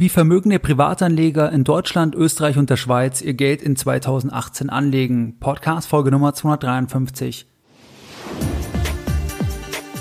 Wie 0.00 0.08
vermögende 0.08 0.58
Privatanleger 0.58 1.52
in 1.52 1.62
Deutschland, 1.62 2.14
Österreich 2.14 2.56
und 2.56 2.70
der 2.70 2.78
Schweiz 2.78 3.20
ihr 3.20 3.34
Geld 3.34 3.60
in 3.60 3.76
2018 3.76 4.70
anlegen. 4.70 5.36
Podcast 5.40 5.88
Folge 5.88 6.10
Nummer 6.10 6.32
253. 6.32 7.46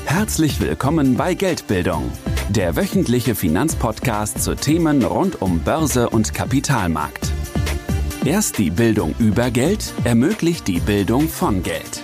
Herzlich 0.05 0.61
willkommen 0.61 1.17
bei 1.17 1.33
Geldbildung, 1.33 2.09
der 2.47 2.77
wöchentliche 2.77 3.35
Finanzpodcast 3.35 4.41
zu 4.41 4.55
Themen 4.55 5.03
rund 5.03 5.41
um 5.41 5.59
Börse 5.59 6.09
und 6.09 6.33
Kapitalmarkt. 6.33 7.29
Erst 8.23 8.57
die 8.57 8.69
Bildung 8.69 9.15
über 9.19 9.51
Geld 9.51 9.93
ermöglicht 10.05 10.69
die 10.69 10.79
Bildung 10.79 11.27
von 11.27 11.61
Geld. 11.61 12.03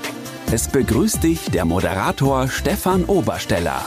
Es 0.51 0.67
begrüßt 0.67 1.23
dich 1.23 1.49
der 1.49 1.63
Moderator 1.63 2.49
Stefan 2.49 3.05
Obersteller. 3.05 3.85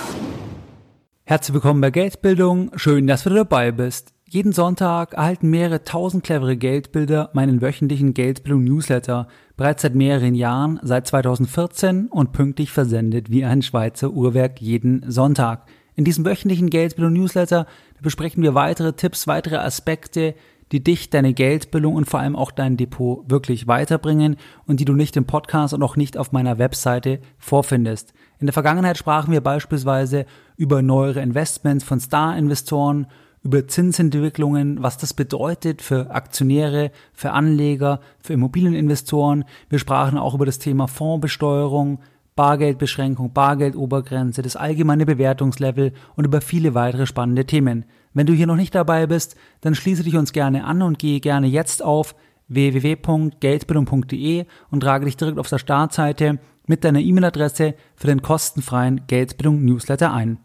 Herzlich 1.29 1.53
willkommen 1.53 1.83
bei 1.83 1.91
Geldbildung. 1.91 2.71
Schön, 2.77 3.07
dass 3.07 3.25
du 3.25 3.29
dabei 3.29 3.71
bist. 3.71 4.15
Jeden 4.25 4.53
Sonntag 4.53 5.13
erhalten 5.13 5.51
mehrere 5.51 5.85
tausend 5.85 6.25
clevere 6.25 6.57
Geldbilder 6.57 7.29
meinen 7.35 7.61
wöchentlichen 7.61 8.15
Geldbildung 8.15 8.65
Newsletter. 8.65 9.29
Bereits 9.55 9.83
seit 9.83 9.95
mehreren 9.95 10.35
Jahren, 10.35 10.81
seit 10.83 11.07
2014 11.07 12.07
und 12.07 12.33
pünktlich 12.33 12.73
versendet 12.73 13.31
wie 13.31 13.45
ein 13.45 13.61
Schweizer 13.61 14.11
Uhrwerk 14.11 14.63
jeden 14.63 15.05
Sonntag. 15.11 15.67
In 15.97 16.07
diesem 16.07 16.25
wöchentlichen 16.25 16.71
Geldbildung 16.71 17.13
Newsletter 17.13 17.67
besprechen 18.01 18.43
wir 18.43 18.55
weitere 18.55 18.95
Tipps, 18.95 19.27
weitere 19.27 19.57
Aspekte, 19.57 20.35
die 20.73 20.83
dich, 20.83 21.11
deine 21.11 21.35
Geldbildung 21.35 21.95
und 21.95 22.09
vor 22.09 22.21
allem 22.21 22.37
auch 22.37 22.53
dein 22.53 22.79
Depot 22.79 23.31
wirklich 23.31 23.67
weiterbringen 23.67 24.37
und 24.67 24.81
die 24.81 24.87
du 24.87 24.95
nicht 24.95 25.15
im 25.19 25.27
Podcast 25.27 25.75
und 25.75 25.83
auch 25.83 25.97
nicht 25.97 26.17
auf 26.17 26.33
meiner 26.33 26.57
Webseite 26.57 27.21
vorfindest. 27.37 28.15
In 28.41 28.47
der 28.47 28.53
Vergangenheit 28.53 28.97
sprachen 28.97 29.33
wir 29.33 29.41
beispielsweise 29.41 30.25
über 30.57 30.81
neuere 30.81 31.21
Investments 31.21 31.85
von 31.85 31.99
Star-Investoren, 31.99 33.09
über 33.43 33.67
Zinsentwicklungen, 33.67 34.83
was 34.83 34.97
das 34.97 35.13
bedeutet 35.13 35.83
für 35.83 36.11
Aktionäre, 36.11 36.91
für 37.13 37.33
Anleger, 37.33 38.01
für 38.21 38.35
Immobilieninvestoren. 38.35 39.45
Wir 39.69 39.79
sprachen 39.79 40.19
auch 40.19 40.35
über 40.35 40.47
das 40.47 40.59
Thema 40.59 40.87
Fondsbesteuerung, 40.87 41.99
Bargeldbeschränkung, 42.37 43.33
Bargeldobergrenze, 43.33 44.43
das 44.43 44.55
allgemeine 44.55 45.07
Bewertungslevel 45.07 45.93
und 46.15 46.25
über 46.25 46.41
viele 46.41 46.75
weitere 46.75 47.07
spannende 47.07 47.45
Themen. 47.45 47.85
Wenn 48.15 48.27
du 48.27 48.33
hier 48.33 48.47
noch 48.47 48.57
nicht 48.57 48.75
dabei 48.75 49.09
bist, 49.09 49.37
dann 49.61 49.75
schließe 49.75 50.05
dich 50.05 50.17
uns 50.17 50.33
gerne 50.33 50.65
an 50.65 50.83
und 50.83 51.01
gehe 51.01 51.19
gerne 51.19 51.49
jetzt 51.49 51.83
auf 51.83 52.15
www.geldbildung.de 52.47 54.47
und 54.71 54.81
trage 54.81 55.07
dich 55.07 55.17
direkt 55.17 55.39
auf 55.39 55.49
der 55.49 55.59
Startseite 55.59 56.39
mit 56.69 56.85
deiner 56.85 57.01
E-Mail-Adresse 57.01 57.75
für 57.97 58.07
den 58.07 58.23
kostenfreien 58.23 59.07
Geldbildung 59.07 59.65
Newsletter 59.65 60.13
ein. 60.13 60.39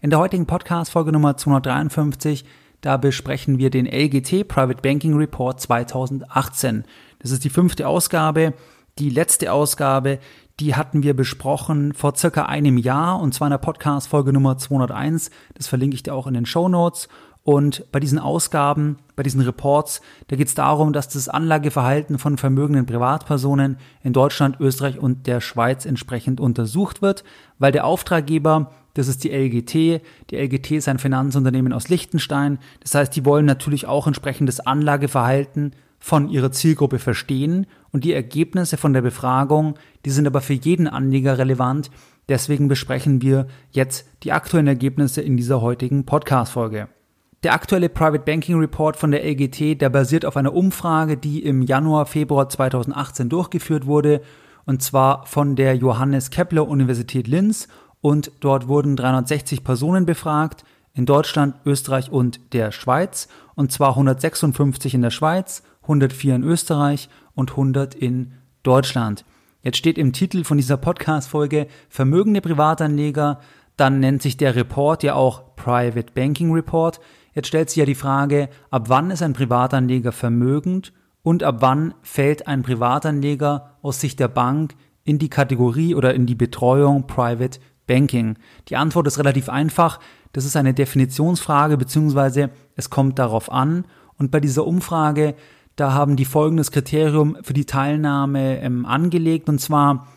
In 0.00 0.10
der 0.10 0.18
heutigen 0.18 0.46
Podcast-Folge 0.46 1.12
Nummer 1.12 1.36
253, 1.36 2.44
da 2.80 2.96
besprechen 2.96 3.58
wir 3.58 3.70
den 3.70 3.86
LGT 3.86 4.46
Private 4.46 4.82
Banking 4.82 5.16
Report 5.16 5.60
2018. 5.60 6.84
Das 7.20 7.30
ist 7.30 7.44
die 7.44 7.50
fünfte 7.50 7.88
Ausgabe. 7.88 8.54
Die 8.98 9.10
letzte 9.10 9.52
Ausgabe, 9.52 10.18
die 10.60 10.74
hatten 10.74 11.04
wir 11.04 11.14
besprochen 11.14 11.94
vor 11.94 12.16
circa 12.16 12.46
einem 12.46 12.78
Jahr 12.78 13.20
und 13.20 13.32
zwar 13.32 13.46
in 13.46 13.52
der 13.52 13.58
Podcast-Folge 13.58 14.32
Nummer 14.32 14.58
201. 14.58 15.30
Das 15.54 15.68
verlinke 15.68 15.94
ich 15.94 16.02
dir 16.02 16.14
auch 16.14 16.26
in 16.26 16.34
den 16.34 16.46
Show 16.46 16.68
Notes. 16.68 17.08
Und 17.48 17.90
bei 17.92 17.98
diesen 17.98 18.18
Ausgaben, 18.18 18.98
bei 19.16 19.22
diesen 19.22 19.40
Reports, 19.40 20.02
da 20.26 20.36
geht 20.36 20.48
es 20.48 20.54
darum, 20.54 20.92
dass 20.92 21.08
das 21.08 21.30
Anlageverhalten 21.30 22.18
von 22.18 22.36
vermögenden 22.36 22.84
Privatpersonen 22.84 23.78
in 24.02 24.12
Deutschland, 24.12 24.60
Österreich 24.60 24.98
und 24.98 25.26
der 25.26 25.40
Schweiz 25.40 25.86
entsprechend 25.86 26.40
untersucht 26.40 27.00
wird, 27.00 27.24
weil 27.58 27.72
der 27.72 27.86
Auftraggeber, 27.86 28.70
das 28.92 29.08
ist 29.08 29.24
die 29.24 29.30
LGT, 29.30 30.02
die 30.30 30.36
LGT 30.36 30.72
ist 30.72 30.88
ein 30.88 30.98
Finanzunternehmen 30.98 31.72
aus 31.72 31.88
Liechtenstein, 31.88 32.58
das 32.80 32.94
heißt, 32.94 33.16
die 33.16 33.24
wollen 33.24 33.46
natürlich 33.46 33.86
auch 33.86 34.06
entsprechend 34.06 34.50
das 34.50 34.60
Anlageverhalten 34.60 35.72
von 35.98 36.28
ihrer 36.28 36.52
Zielgruppe 36.52 36.98
verstehen. 36.98 37.66
Und 37.92 38.04
die 38.04 38.12
Ergebnisse 38.12 38.76
von 38.76 38.92
der 38.92 39.00
Befragung, 39.00 39.78
die 40.04 40.10
sind 40.10 40.26
aber 40.26 40.42
für 40.42 40.52
jeden 40.52 40.86
Anleger 40.86 41.38
relevant, 41.38 41.90
deswegen 42.28 42.68
besprechen 42.68 43.22
wir 43.22 43.46
jetzt 43.70 44.06
die 44.22 44.32
aktuellen 44.32 44.66
Ergebnisse 44.66 45.22
in 45.22 45.38
dieser 45.38 45.62
heutigen 45.62 46.04
Podcast-Folge. 46.04 46.88
Der 47.44 47.52
aktuelle 47.52 47.88
Private 47.88 48.24
Banking 48.24 48.58
Report 48.58 48.96
von 48.96 49.12
der 49.12 49.24
LGT, 49.24 49.80
der 49.80 49.90
basiert 49.90 50.24
auf 50.24 50.36
einer 50.36 50.52
Umfrage, 50.52 51.16
die 51.16 51.44
im 51.44 51.62
Januar, 51.62 52.06
Februar 52.06 52.48
2018 52.48 53.28
durchgeführt 53.28 53.86
wurde, 53.86 54.22
und 54.66 54.82
zwar 54.82 55.24
von 55.24 55.54
der 55.54 55.76
Johannes 55.76 56.30
Kepler 56.30 56.66
Universität 56.66 57.28
Linz. 57.28 57.68
Und 58.00 58.32
dort 58.40 58.66
wurden 58.66 58.96
360 58.96 59.62
Personen 59.62 60.04
befragt, 60.04 60.64
in 60.94 61.06
Deutschland, 61.06 61.54
Österreich 61.64 62.10
und 62.10 62.52
der 62.52 62.72
Schweiz, 62.72 63.28
und 63.54 63.70
zwar 63.70 63.90
156 63.90 64.94
in 64.94 65.02
der 65.02 65.10
Schweiz, 65.10 65.62
104 65.82 66.34
in 66.34 66.42
Österreich 66.42 67.08
und 67.36 67.52
100 67.52 67.94
in 67.94 68.32
Deutschland. 68.64 69.24
Jetzt 69.62 69.76
steht 69.78 69.96
im 69.96 70.12
Titel 70.12 70.42
von 70.42 70.56
dieser 70.56 70.76
Podcast-Folge 70.76 71.68
Vermögende 71.88 72.40
Privatanleger, 72.40 73.38
dann 73.76 74.00
nennt 74.00 74.22
sich 74.22 74.36
der 74.36 74.56
Report 74.56 75.04
ja 75.04 75.14
auch 75.14 75.54
Private 75.54 76.12
Banking 76.12 76.52
Report. 76.52 77.00
Jetzt 77.38 77.46
stellt 77.46 77.70
sich 77.70 77.76
ja 77.76 77.84
die 77.84 77.94
Frage, 77.94 78.48
ab 78.68 78.88
wann 78.88 79.12
ist 79.12 79.22
ein 79.22 79.32
Privatanleger 79.32 80.10
vermögend 80.10 80.92
und 81.22 81.44
ab 81.44 81.58
wann 81.60 81.94
fällt 82.02 82.48
ein 82.48 82.64
Privatanleger 82.64 83.76
aus 83.80 84.00
Sicht 84.00 84.18
der 84.18 84.26
Bank 84.26 84.74
in 85.04 85.20
die 85.20 85.30
Kategorie 85.30 85.94
oder 85.94 86.14
in 86.14 86.26
die 86.26 86.34
Betreuung 86.34 87.06
Private 87.06 87.60
Banking? 87.86 88.38
Die 88.66 88.74
Antwort 88.74 89.06
ist 89.06 89.20
relativ 89.20 89.48
einfach. 89.48 90.00
Das 90.32 90.44
ist 90.44 90.56
eine 90.56 90.74
Definitionsfrage, 90.74 91.76
beziehungsweise 91.76 92.50
es 92.74 92.90
kommt 92.90 93.20
darauf 93.20 93.52
an. 93.52 93.84
Und 94.16 94.32
bei 94.32 94.40
dieser 94.40 94.66
Umfrage, 94.66 95.36
da 95.76 95.92
haben 95.92 96.16
die 96.16 96.24
folgendes 96.24 96.72
Kriterium 96.72 97.36
für 97.42 97.54
die 97.54 97.66
Teilnahme 97.66 98.60
ähm, 98.62 98.84
angelegt, 98.84 99.48
und 99.48 99.60
zwar 99.60 100.08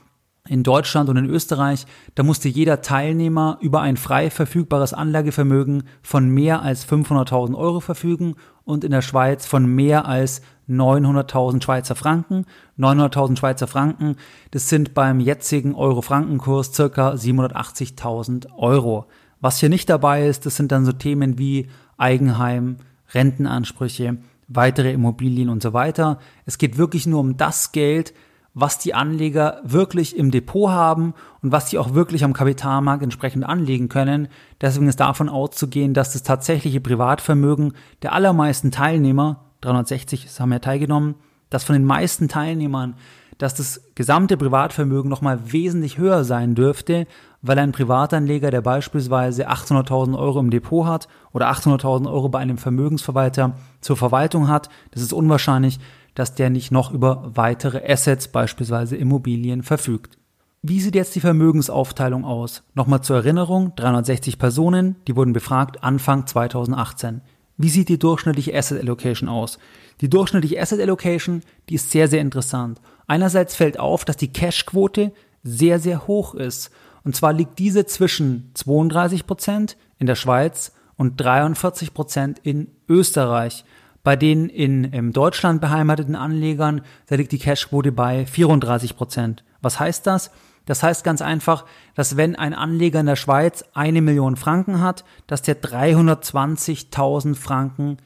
in 0.52 0.64
Deutschland 0.64 1.08
und 1.08 1.16
in 1.16 1.30
Österreich, 1.30 1.86
da 2.14 2.24
musste 2.24 2.50
jeder 2.50 2.82
Teilnehmer 2.82 3.58
über 3.62 3.80
ein 3.80 3.96
frei 3.96 4.30
verfügbares 4.30 4.94
Anlagevermögen 4.94 5.84
von 6.04 6.28
mehr 6.28 6.62
als 6.62 6.86
500.000 6.86 7.56
Euro 7.56 7.80
verfügen 7.80 8.36
und 8.66 8.84
in 8.84 8.92
der 8.92 9.02
Schweiz 9.02 9.46
von 9.46 9.66
mehr 9.66 10.06
als 10.08 10.42
900.000 10.68 11.64
Schweizer 11.64 11.96
Franken. 11.96 12.46
900.000 12.78 13.40
Schweizer 13.40 13.68
Franken, 13.68 14.18
das 14.52 14.68
sind 14.68 14.94
beim 14.94 15.22
jetzigen 15.22 15.74
Euro-Franken-Kurs 15.74 16.74
circa 16.74 17.14
780.000 17.14 18.48
Euro. 18.58 19.06
Was 19.40 19.58
hier 19.58 19.70
nicht 19.70 19.90
dabei 19.90 20.28
ist, 20.28 20.46
das 20.46 20.58
sind 20.58 20.74
dann 20.74 20.84
so 20.84 20.92
Themen 20.92 21.38
wie 21.38 21.70
Eigenheim, 21.98 22.76
Rentenansprüche, 23.14 24.18
weitere 24.50 24.92
Immobilien 24.92 25.48
und 25.48 25.64
so 25.64 25.72
weiter. 25.72 26.20
Es 26.46 26.58
geht 26.58 26.78
wirklich 26.78 27.08
nur 27.08 27.22
um 27.22 27.38
das 27.38 27.72
Geld, 27.72 28.14
was 28.54 28.78
die 28.80 28.94
Anleger 28.94 29.62
wirklich 29.64 30.16
im 30.18 30.32
Depot 30.32 30.70
haben 30.70 31.14
und 31.42 31.52
was 31.52 31.70
sie 31.70 31.78
auch 31.78 31.94
wirklich 31.94 32.24
am 32.24 32.34
Kapitalmarkt 32.34 33.04
entsprechend 33.04 33.46
anlegen 33.46 33.88
können. 33.88 34.28
Deswegen 34.60 34.88
ist 34.88 35.00
davon 35.00 35.30
auszugehen, 35.30 35.94
dass 35.94 36.14
das 36.14 36.24
tatsächliche 36.24 36.82
Privatvermögen 36.82 37.74
der 38.02 38.14
allermeisten 38.14 38.72
Teilnehmer, 38.72 39.46
360 39.62 40.28
haben 40.40 40.52
ja 40.52 40.60
teilgenommen, 40.60 41.16
dass 41.50 41.64
von 41.64 41.74
den 41.74 41.86
meisten 41.86 42.28
Teilnehmern, 42.28 42.96
dass 43.38 43.56
das 43.56 43.82
gesamte 43.96 44.38
Privatvermögen 44.38 45.10
nochmal 45.10 45.52
wesentlich 45.52 45.98
höher 45.98 46.24
sein 46.24 46.54
dürfte, 46.54 47.08
weil 47.42 47.58
ein 47.58 47.72
Privatanleger, 47.72 48.52
der 48.52 48.62
beispielsweise 48.62 49.50
800.000 49.50 50.18
Euro 50.18 50.40
im 50.40 50.52
Depot 50.52 50.86
hat 50.86 51.08
oder 51.32 51.52
800.000 51.52 52.12
Euro 52.12 52.30
bei 52.30 52.40
einem 52.40 52.58
Vermögensverwalter 52.58 53.54
zur 53.80 53.98
Verwaltung 53.98 54.48
hat, 54.48 54.70
das 54.92 55.02
ist 55.02 55.14
unwahrscheinlich, 55.14 55.80
dass 56.16 56.36
der 56.36 56.50
nicht 56.50 56.72
noch 56.72 56.92
über 56.92 57.32
weitere 57.36 57.82
Assets, 57.92 58.28
beispielsweise 58.28 58.96
Immobilien, 58.96 59.64
verfügt. 59.64 60.18
Wie 60.64 60.80
sieht 60.80 60.94
jetzt 60.96 61.16
die 61.16 61.22
Vermögensaufteilung 61.22 62.24
aus? 62.24 62.64
Nochmal 62.76 63.02
zur 63.02 63.18
Erinnerung, 63.18 63.74
360 63.76 64.38
Personen, 64.38 64.96
die 65.08 65.16
wurden 65.16 65.34
befragt 65.34 65.84
Anfang 65.84 66.28
2018. 66.28 67.22
Wie 67.58 67.70
sieht 67.70 67.90
die 67.90 68.00
durchschnittliche 68.00 68.56
Asset 68.56 68.80
Allocation 68.82 69.30
aus? 69.30 69.58
Die 70.02 70.10
durchschnittliche 70.10 70.62
Asset 70.62 70.80
Allocation, 70.80 71.42
die 71.70 71.76
ist 71.76 71.92
sehr, 71.92 72.08
sehr 72.08 72.22
interessant. 72.22 72.80
Einerseits 73.08 73.56
fällt 73.56 73.80
auf, 73.80 74.06
dass 74.06 74.18
die 74.18 74.32
Cash-Quote 74.32 75.12
sehr, 75.44 75.80
sehr 75.80 76.08
hoch 76.08 76.36
ist. 76.36 76.72
Und 77.04 77.16
zwar 77.16 77.34
liegt 77.34 77.60
diese 77.60 77.86
zwischen 77.86 78.52
32% 78.56 79.76
in 79.98 80.08
der 80.08 80.16
Schweiz 80.16 80.74
und 80.96 81.22
43% 81.22 82.38
in 82.44 82.68
Österreich. 82.88 83.66
Bei 84.04 84.16
den 84.16 84.50
in, 84.50 84.84
in 84.86 85.14
Deutschland 85.14 85.62
beheimateten 85.62 86.16
Anlegern, 86.16 86.82
da 87.08 87.16
liegt 87.16 87.32
die 87.32 87.40
Cashquote 87.40 87.92
bei 87.92 88.26
34 88.26 88.96
Prozent. 88.96 89.44
Was 89.62 89.80
heißt 89.80 90.08
das? 90.08 90.32
Das 90.66 90.84
heißt 90.84 91.04
ganz 91.04 91.22
einfach, 91.22 91.66
dass 91.96 92.18
wenn 92.18 92.36
ein 92.36 92.54
Anleger 92.54 93.00
in 93.00 93.06
der 93.06 93.16
Schweiz 93.16 93.64
eine 93.74 94.02
Million 94.02 94.36
Franken 94.36 94.82
hat, 94.82 95.04
dass 95.28 95.42
der 95.42 95.62
320.000 95.62 97.36
Franken 97.36 97.98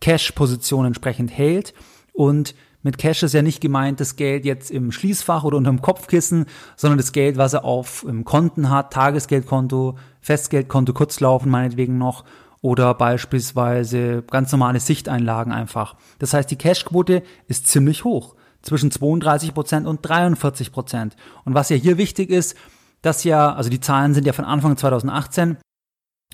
Cash-Position 0.00 0.86
entsprechend 0.86 1.30
hält. 1.30 1.74
Und 2.12 2.54
mit 2.82 2.98
Cash 2.98 3.22
ist 3.22 3.34
ja 3.34 3.42
nicht 3.42 3.60
gemeint 3.60 4.00
das 4.00 4.16
Geld 4.16 4.44
jetzt 4.44 4.70
im 4.70 4.90
Schließfach 4.90 5.44
oder 5.44 5.58
unterm 5.58 5.82
Kopfkissen, 5.82 6.46
sondern 6.76 6.98
das 6.98 7.12
Geld, 7.12 7.36
was 7.36 7.52
er 7.52 7.64
auf 7.64 8.04
im 8.08 8.24
Konten 8.24 8.70
hat, 8.70 8.92
Tagesgeldkonto, 8.92 9.96
Festgeldkonto, 10.20 10.92
Kurzlaufen 10.94 11.50
meinetwegen 11.50 11.98
noch 11.98 12.24
oder 12.62 12.94
beispielsweise 12.94 14.22
ganz 14.22 14.52
normale 14.52 14.80
Sichteinlagen 14.80 15.52
einfach. 15.52 15.96
Das 16.18 16.34
heißt, 16.34 16.50
die 16.50 16.56
Cashquote 16.56 17.22
ist 17.48 17.66
ziemlich 17.66 18.04
hoch, 18.04 18.34
zwischen 18.62 18.90
32 18.90 19.54
Prozent 19.54 19.86
und 19.86 20.06
43%. 20.06 20.70
Prozent. 20.70 21.16
Und 21.44 21.54
was 21.54 21.70
ja 21.70 21.76
hier 21.76 21.96
wichtig 21.96 22.30
ist, 22.30 22.56
dass 23.02 23.24
ja, 23.24 23.54
also 23.54 23.70
die 23.70 23.80
Zahlen 23.80 24.12
sind 24.12 24.26
ja 24.26 24.34
von 24.34 24.44
Anfang 24.44 24.76
2018, 24.76 25.56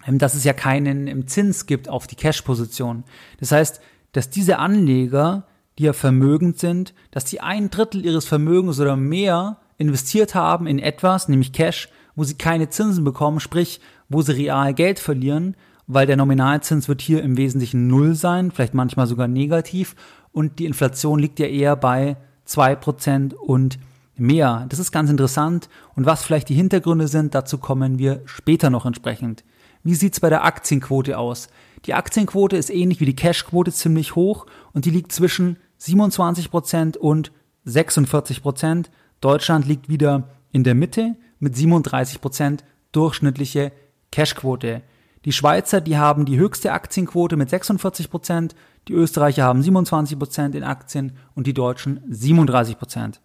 ähm, 0.06 0.18
dass 0.18 0.34
es 0.34 0.44
ja 0.44 0.52
keinen 0.52 1.26
Zins 1.28 1.66
gibt 1.66 1.88
auf 1.88 2.06
die 2.06 2.16
Cash-Position. 2.16 3.04
Das 3.38 3.52
heißt, 3.52 3.80
dass 4.12 4.30
diese 4.30 4.58
Anleger, 4.58 5.46
die 5.78 5.84
ja 5.84 5.92
vermögend 5.92 6.58
sind, 6.58 6.94
dass 7.10 7.24
die 7.24 7.40
ein 7.40 7.70
Drittel 7.70 8.04
ihres 8.04 8.26
Vermögens 8.26 8.80
oder 8.80 8.96
mehr 8.96 9.58
investiert 9.78 10.34
haben 10.34 10.66
in 10.66 10.78
etwas, 10.78 11.28
nämlich 11.28 11.52
Cash, 11.52 11.88
wo 12.14 12.24
sie 12.24 12.34
keine 12.34 12.70
Zinsen 12.70 13.04
bekommen, 13.04 13.40
sprich, 13.40 13.80
wo 14.08 14.22
sie 14.22 14.32
real 14.32 14.72
Geld 14.72 14.98
verlieren, 14.98 15.54
weil 15.86 16.06
der 16.06 16.16
Nominalzins 16.16 16.88
wird 16.88 17.00
hier 17.00 17.22
im 17.22 17.36
Wesentlichen 17.36 17.86
null 17.86 18.14
sein, 18.14 18.50
vielleicht 18.50 18.74
manchmal 18.74 19.06
sogar 19.06 19.28
negativ 19.28 19.94
und 20.32 20.58
die 20.58 20.66
Inflation 20.66 21.18
liegt 21.18 21.38
ja 21.38 21.46
eher 21.46 21.76
bei 21.76 22.16
zwei 22.44 22.74
Prozent 22.74 23.34
und 23.34 23.78
mehr. 24.16 24.66
Das 24.68 24.78
ist 24.78 24.92
ganz 24.92 25.10
interessant 25.10 25.68
und 25.94 26.06
was 26.06 26.24
vielleicht 26.24 26.48
die 26.48 26.54
Hintergründe 26.54 27.08
sind, 27.08 27.34
dazu 27.34 27.58
kommen 27.58 27.98
wir 27.98 28.22
später 28.24 28.70
noch 28.70 28.86
entsprechend. 28.86 29.44
Wie 29.82 29.94
sieht's 29.94 30.20
bei 30.20 30.30
der 30.30 30.44
Aktienquote 30.44 31.16
aus? 31.18 31.48
Die 31.84 31.94
Aktienquote 31.94 32.56
ist 32.56 32.70
ähnlich 32.70 33.00
wie 33.00 33.04
die 33.04 33.14
Cashquote 33.14 33.72
ziemlich 33.72 34.16
hoch 34.16 34.46
und 34.72 34.84
die 34.84 34.90
liegt 34.90 35.12
zwischen 35.12 35.58
27% 35.80 36.96
und 36.96 37.30
46%. 37.66 38.86
Deutschland 39.20 39.66
liegt 39.66 39.88
wieder 39.88 40.28
in 40.50 40.64
der 40.64 40.74
Mitte 40.74 41.14
mit 41.38 41.54
37% 41.54 42.60
durchschnittliche 42.92 43.72
Cashquote. 44.10 44.82
Die 45.24 45.32
Schweizer, 45.32 45.80
die 45.80 45.96
haben 45.96 46.24
die 46.24 46.38
höchste 46.38 46.72
Aktienquote 46.72 47.36
mit 47.36 47.50
46%, 47.50 48.52
die 48.88 48.92
Österreicher 48.92 49.44
haben 49.44 49.60
27% 49.60 50.54
in 50.54 50.62
Aktien 50.62 51.16
und 51.34 51.46
die 51.46 51.54
Deutschen 51.54 52.00
37%. 52.10 53.20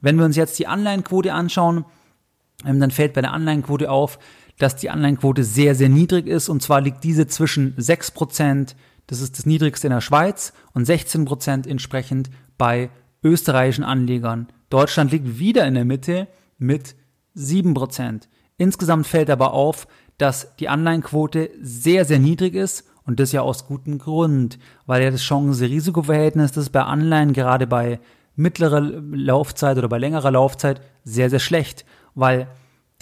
Wenn 0.00 0.16
wir 0.16 0.24
uns 0.24 0.36
jetzt 0.36 0.58
die 0.58 0.66
Anleihenquote 0.66 1.32
anschauen, 1.32 1.84
ähm, 2.64 2.80
dann 2.80 2.90
fällt 2.90 3.14
bei 3.14 3.20
der 3.20 3.32
Anleihenquote 3.32 3.90
auf, 3.90 4.18
dass 4.58 4.76
die 4.76 4.90
Anleihenquote 4.90 5.42
sehr, 5.42 5.74
sehr 5.74 5.88
niedrig 5.88 6.26
ist. 6.26 6.48
Und 6.48 6.62
zwar 6.62 6.80
liegt 6.80 7.02
diese 7.04 7.26
zwischen 7.26 7.74
6%, 7.76 8.74
das 9.06 9.20
ist 9.20 9.38
das 9.38 9.46
niedrigste 9.46 9.88
in 9.88 9.92
der 9.92 10.00
Schweiz, 10.00 10.52
und 10.72 10.86
16% 10.86 11.66
entsprechend 11.66 12.30
bei 12.58 12.90
österreichischen 13.24 13.84
Anlegern. 13.84 14.48
Deutschland 14.68 15.12
liegt 15.12 15.38
wieder 15.38 15.66
in 15.66 15.74
der 15.74 15.84
Mitte 15.84 16.28
mit 16.58 16.94
7%. 17.36 18.28
Insgesamt 18.56 19.06
fällt 19.06 19.30
aber 19.30 19.52
auf, 19.52 19.86
dass 20.20 20.54
die 20.56 20.68
Anleihenquote 20.68 21.50
sehr, 21.62 22.04
sehr 22.04 22.18
niedrig 22.18 22.54
ist 22.54 22.84
und 23.04 23.20
das 23.20 23.32
ja 23.32 23.40
aus 23.42 23.66
gutem 23.66 23.98
Grund, 23.98 24.58
weil 24.86 25.02
ja 25.02 25.10
das 25.10 25.22
Chance-Risiko-Verhältnis, 25.22 26.52
das 26.52 26.70
bei 26.70 26.82
Anleihen 26.82 27.32
gerade 27.32 27.66
bei 27.66 28.00
mittlerer 28.36 28.80
Laufzeit 28.80 29.78
oder 29.78 29.88
bei 29.88 29.98
längerer 29.98 30.30
Laufzeit 30.30 30.80
sehr, 31.04 31.30
sehr 31.30 31.40
schlecht, 31.40 31.84
weil 32.14 32.48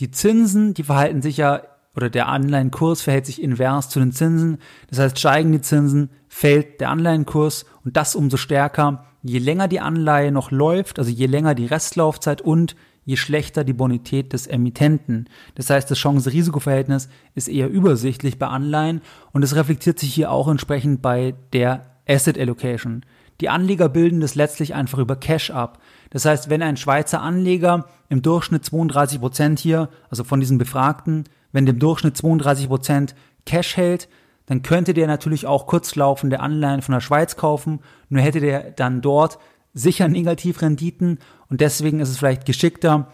die 0.01 0.11
Zinsen, 0.11 0.75
die 0.75 0.85
verhalten 0.85 1.23
sich 1.23 1.39
ja, 1.39 1.63
oder 1.97 2.11
der 2.11 2.29
Anleihenkurs 2.29 3.03
verhält 3.03 3.27
sich 3.27 3.43
invers 3.43 3.89
zu 3.89 3.99
den 3.99 4.13
Zinsen. 4.13 4.59
Das 4.89 5.01
heißt, 5.01 5.19
steigen 5.19 5.51
die 5.51 5.61
Zinsen, 5.61 6.11
fällt 6.29 6.81
der 6.81 6.91
Anleihenkurs 6.91 7.65
und 7.85 7.97
das 7.97 8.15
umso 8.15 8.37
stärker, 8.37 9.05
je 9.23 9.41
länger 9.41 9.67
die 9.67 9.81
Anleihe 9.81 10.31
noch 10.31 10.53
läuft, 10.53 11.01
also 11.01 11.11
je 11.11 11.27
länger 11.27 11.57
die 11.57 11.67
Restlaufzeit 11.67 12.41
und 12.41 12.77
je 13.09 13.17
schlechter 13.17 13.65
die 13.65 13.73
Bonität 13.73 14.35
des 14.35 14.47
Emittenten. 14.47 15.31
Das 15.55 15.71
heißt, 15.71 15.91
das 15.91 15.97
Chance-Risiko-Verhältnis 15.97 17.09
ist 17.35 17.49
eher 17.49 17.71
übersichtlich 17.71 18.39
bei 18.39 18.49
Anleihen 18.49 19.01
und 19.33 19.43
es 19.43 19.57
reflektiert 19.57 19.99
sich 19.99 20.13
hier 20.13 20.31
auch 20.31 20.47
entsprechend 20.47 21.01
bei 21.01 21.35
der 21.55 21.87
Asset 22.07 22.39
Allocation. 22.39 23.07
Die 23.41 23.49
Anleger 23.49 23.89
bilden 23.89 24.21
das 24.21 24.35
letztlich 24.35 24.75
einfach 24.75 24.99
über 24.99 25.17
Cash 25.17 25.51
ab. 25.51 25.81
Das 26.11 26.27
heißt, 26.27 26.51
wenn 26.51 26.63
ein 26.63 26.77
Schweizer 26.77 27.23
Anleger 27.23 27.87
im 28.11 28.21
Durchschnitt 28.21 28.67
32 28.67 29.21
Prozent 29.21 29.59
hier, 29.59 29.89
also 30.11 30.23
von 30.23 30.41
diesen 30.41 30.59
Befragten, 30.59 31.25
wenn 31.51 31.65
dem 31.65 31.79
Durchschnitt 31.79 32.15
32 32.15 32.69
Prozent 32.69 33.15
Cash 33.47 33.79
hält, 33.79 34.11
dann 34.45 34.61
könnte 34.61 34.93
der 34.93 35.07
natürlich 35.07 35.47
auch 35.47 35.67
kurzlaufende 35.67 36.41
Anleihen 36.41 36.83
von 36.83 36.93
der 36.93 37.01
Schweiz 37.01 37.37
kaufen, 37.37 37.81
nur 38.11 38.21
hätte 38.21 38.41
der 38.41 38.71
dann 38.73 39.01
dort 39.01 39.39
sicher 39.79 40.09
Negativrenditen 40.09 41.19
und 41.49 41.61
deswegen 41.61 42.01
ist 42.01 42.09
es 42.09 42.19
vielleicht 42.19 42.45
geschickter, 42.45 43.13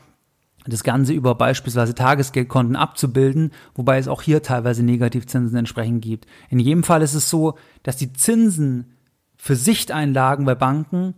das 0.66 0.82
Ganze 0.82 1.12
über 1.12 1.34
beispielsweise 1.34 1.94
Tagesgeldkonten 1.94 2.74
abzubilden, 2.74 3.52
wobei 3.74 3.98
es 3.98 4.08
auch 4.08 4.22
hier 4.22 4.42
teilweise 4.42 4.82
Negativzinsen 4.82 5.58
entsprechend 5.58 6.02
gibt. 6.02 6.26
In 6.48 6.58
jedem 6.58 6.84
Fall 6.84 7.02
ist 7.02 7.14
es 7.14 7.28
so, 7.28 7.54
dass 7.82 7.96
die 7.96 8.12
Zinsen 8.14 8.94
für 9.36 9.56
Sichteinlagen 9.56 10.46
bei 10.46 10.54
Banken, 10.54 11.14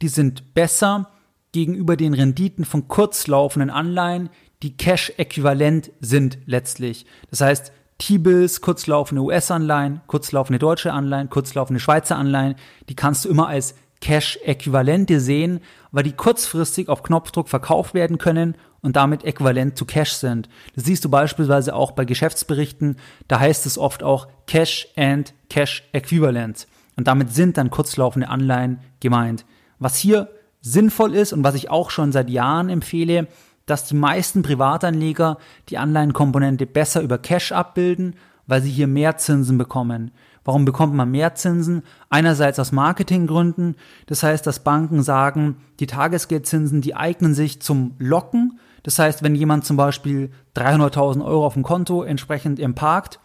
die 0.00 0.08
sind 0.08 0.54
besser 0.54 1.10
gegenüber 1.52 1.96
den 1.96 2.14
Renditen 2.14 2.64
von 2.64 2.88
kurzlaufenden 2.88 3.70
Anleihen, 3.70 4.30
die 4.62 4.76
Cash-äquivalent 4.78 5.90
sind 6.00 6.38
letztlich. 6.46 7.04
Das 7.30 7.42
heißt, 7.42 7.72
T-Bills, 7.98 8.62
kurzlaufende 8.62 9.22
US-Anleihen, 9.22 10.00
kurzlaufende 10.06 10.58
deutsche 10.58 10.92
Anleihen, 10.92 11.30
kurzlaufende 11.30 11.80
Schweizer 11.80 12.16
Anleihen, 12.16 12.56
die 12.88 12.94
kannst 12.94 13.24
du 13.24 13.28
immer 13.28 13.48
als 13.48 13.74
Cash-Äquivalente 14.00 15.20
sehen, 15.20 15.60
weil 15.90 16.04
die 16.04 16.12
kurzfristig 16.12 16.88
auf 16.88 17.02
Knopfdruck 17.02 17.48
verkauft 17.48 17.94
werden 17.94 18.18
können 18.18 18.56
und 18.82 18.96
damit 18.96 19.24
äquivalent 19.24 19.76
zu 19.76 19.84
Cash 19.84 20.12
sind. 20.12 20.48
Das 20.74 20.84
siehst 20.84 21.04
du 21.04 21.08
beispielsweise 21.08 21.74
auch 21.74 21.92
bei 21.92 22.04
Geschäftsberichten, 22.04 22.96
da 23.28 23.40
heißt 23.40 23.66
es 23.66 23.78
oft 23.78 24.02
auch 24.02 24.28
Cash 24.46 24.88
and 24.96 25.34
Cash 25.48 25.82
Equivalent. 25.92 26.66
Und 26.96 27.06
damit 27.06 27.32
sind 27.34 27.56
dann 27.58 27.70
kurzlaufende 27.70 28.28
Anleihen 28.28 28.80
gemeint. 29.00 29.44
Was 29.78 29.96
hier 29.96 30.28
sinnvoll 30.60 31.14
ist 31.14 31.32
und 31.32 31.44
was 31.44 31.54
ich 31.54 31.70
auch 31.70 31.90
schon 31.90 32.12
seit 32.12 32.30
Jahren 32.30 32.68
empfehle, 32.68 33.28
dass 33.66 33.84
die 33.84 33.96
meisten 33.96 34.42
Privatanleger 34.42 35.38
die 35.68 35.78
Anleihenkomponente 35.78 36.66
besser 36.66 37.02
über 37.02 37.18
Cash 37.18 37.52
abbilden, 37.52 38.14
weil 38.46 38.62
sie 38.62 38.70
hier 38.70 38.86
mehr 38.86 39.16
Zinsen 39.16 39.58
bekommen. 39.58 40.12
Warum 40.46 40.64
bekommt 40.64 40.94
man 40.94 41.10
mehr 41.10 41.34
Zinsen? 41.34 41.82
Einerseits 42.08 42.60
aus 42.60 42.70
Marketinggründen. 42.70 43.74
Das 44.06 44.22
heißt, 44.22 44.46
dass 44.46 44.60
Banken 44.60 45.02
sagen, 45.02 45.56
die 45.80 45.88
Tagesgeldzinsen, 45.88 46.80
die 46.80 46.94
eignen 46.94 47.34
sich 47.34 47.60
zum 47.60 47.96
Locken. 47.98 48.60
Das 48.84 49.00
heißt, 49.00 49.24
wenn 49.24 49.34
jemand 49.34 49.64
zum 49.64 49.76
Beispiel 49.76 50.30
300.000 50.54 51.24
Euro 51.24 51.44
auf 51.44 51.54
dem 51.54 51.64
Konto 51.64 52.04
entsprechend 52.04 52.60
im 52.60 52.76
parkt, 52.76 53.18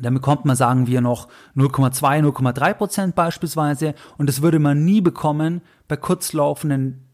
dann 0.00 0.14
bekommt 0.14 0.44
man, 0.44 0.56
sagen 0.56 0.88
wir, 0.88 1.00
noch 1.00 1.28
0,2, 1.54 2.24
0,3 2.24 2.74
Prozent 2.74 3.14
beispielsweise. 3.14 3.94
Und 4.18 4.28
das 4.28 4.42
würde 4.42 4.58
man 4.58 4.84
nie 4.84 5.00
bekommen 5.00 5.62
bei 5.86 5.96
kurzlaufenden 5.96 7.06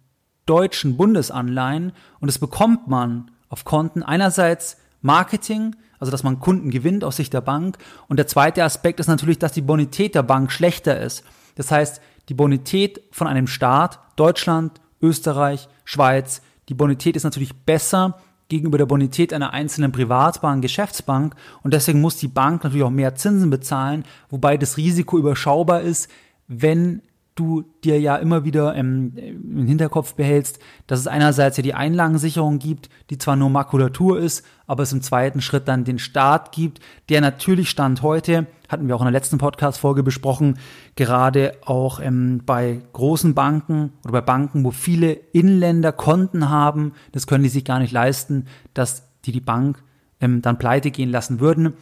deutschen 0.46 0.96
Bundesanleihen. 0.96 1.92
Und 2.18 2.28
das 2.28 2.38
bekommt 2.38 2.88
man 2.88 3.30
auf 3.50 3.66
Konten 3.66 4.02
einerseits 4.02 4.78
Marketing, 5.02 5.76
also 5.98 6.10
dass 6.10 6.22
man 6.22 6.40
Kunden 6.40 6.70
gewinnt 6.70 7.04
aus 7.04 7.16
Sicht 7.16 7.32
der 7.32 7.40
Bank. 7.40 7.78
Und 8.08 8.18
der 8.18 8.26
zweite 8.26 8.64
Aspekt 8.64 9.00
ist 9.00 9.06
natürlich, 9.08 9.38
dass 9.38 9.52
die 9.52 9.62
Bonität 9.62 10.14
der 10.14 10.22
Bank 10.22 10.52
schlechter 10.52 11.00
ist. 11.00 11.24
Das 11.56 11.70
heißt, 11.70 12.00
die 12.28 12.34
Bonität 12.34 13.00
von 13.10 13.26
einem 13.26 13.46
Staat, 13.46 13.98
Deutschland, 14.16 14.80
Österreich, 15.00 15.68
Schweiz, 15.84 16.42
die 16.68 16.74
Bonität 16.74 17.16
ist 17.16 17.24
natürlich 17.24 17.54
besser 17.54 18.18
gegenüber 18.48 18.78
der 18.78 18.86
Bonität 18.86 19.32
einer 19.32 19.52
einzelnen 19.52 19.92
Privatbank, 19.92 20.62
Geschäftsbank 20.62 21.34
und 21.62 21.74
deswegen 21.74 22.00
muss 22.00 22.16
die 22.16 22.28
Bank 22.28 22.64
natürlich 22.64 22.84
auch 22.84 22.90
mehr 22.90 23.14
Zinsen 23.14 23.50
bezahlen, 23.50 24.04
wobei 24.30 24.56
das 24.56 24.76
Risiko 24.76 25.18
überschaubar 25.18 25.82
ist, 25.82 26.10
wenn 26.46 27.02
du 27.38 27.64
dir 27.84 28.00
ja 28.00 28.16
immer 28.16 28.44
wieder 28.44 28.74
im, 28.74 29.16
im, 29.16 29.66
Hinterkopf 29.66 30.14
behältst, 30.14 30.58
dass 30.86 31.00
es 31.00 31.06
einerseits 31.06 31.56
ja 31.56 31.62
die 31.62 31.74
Einlagensicherung 31.74 32.58
gibt, 32.58 32.88
die 33.10 33.18
zwar 33.18 33.36
nur 33.36 33.50
Makulatur 33.50 34.18
ist, 34.18 34.44
aber 34.66 34.82
es 34.82 34.92
im 34.92 35.02
zweiten 35.02 35.40
Schritt 35.40 35.68
dann 35.68 35.84
den 35.84 35.98
Staat 35.98 36.52
gibt, 36.52 36.80
der 37.08 37.20
natürlich 37.20 37.70
Stand 37.70 38.02
heute, 38.02 38.46
hatten 38.68 38.88
wir 38.88 38.96
auch 38.96 39.00
in 39.00 39.06
der 39.06 39.12
letzten 39.12 39.38
Podcast-Folge 39.38 40.02
besprochen, 40.02 40.58
gerade 40.96 41.52
auch 41.64 42.00
ähm, 42.00 42.42
bei 42.44 42.80
großen 42.92 43.34
Banken 43.34 43.92
oder 44.04 44.12
bei 44.12 44.20
Banken, 44.20 44.64
wo 44.64 44.70
viele 44.70 45.12
Inländer 45.12 45.92
Konten 45.92 46.50
haben, 46.50 46.92
das 47.12 47.26
können 47.26 47.44
die 47.44 47.50
sich 47.50 47.64
gar 47.64 47.78
nicht 47.78 47.92
leisten, 47.92 48.46
dass 48.74 49.04
die 49.24 49.32
die 49.32 49.40
Bank 49.40 49.82
ähm, 50.20 50.42
dann 50.42 50.58
pleite 50.58 50.90
gehen 50.90 51.10
lassen 51.10 51.40
würden. 51.40 51.74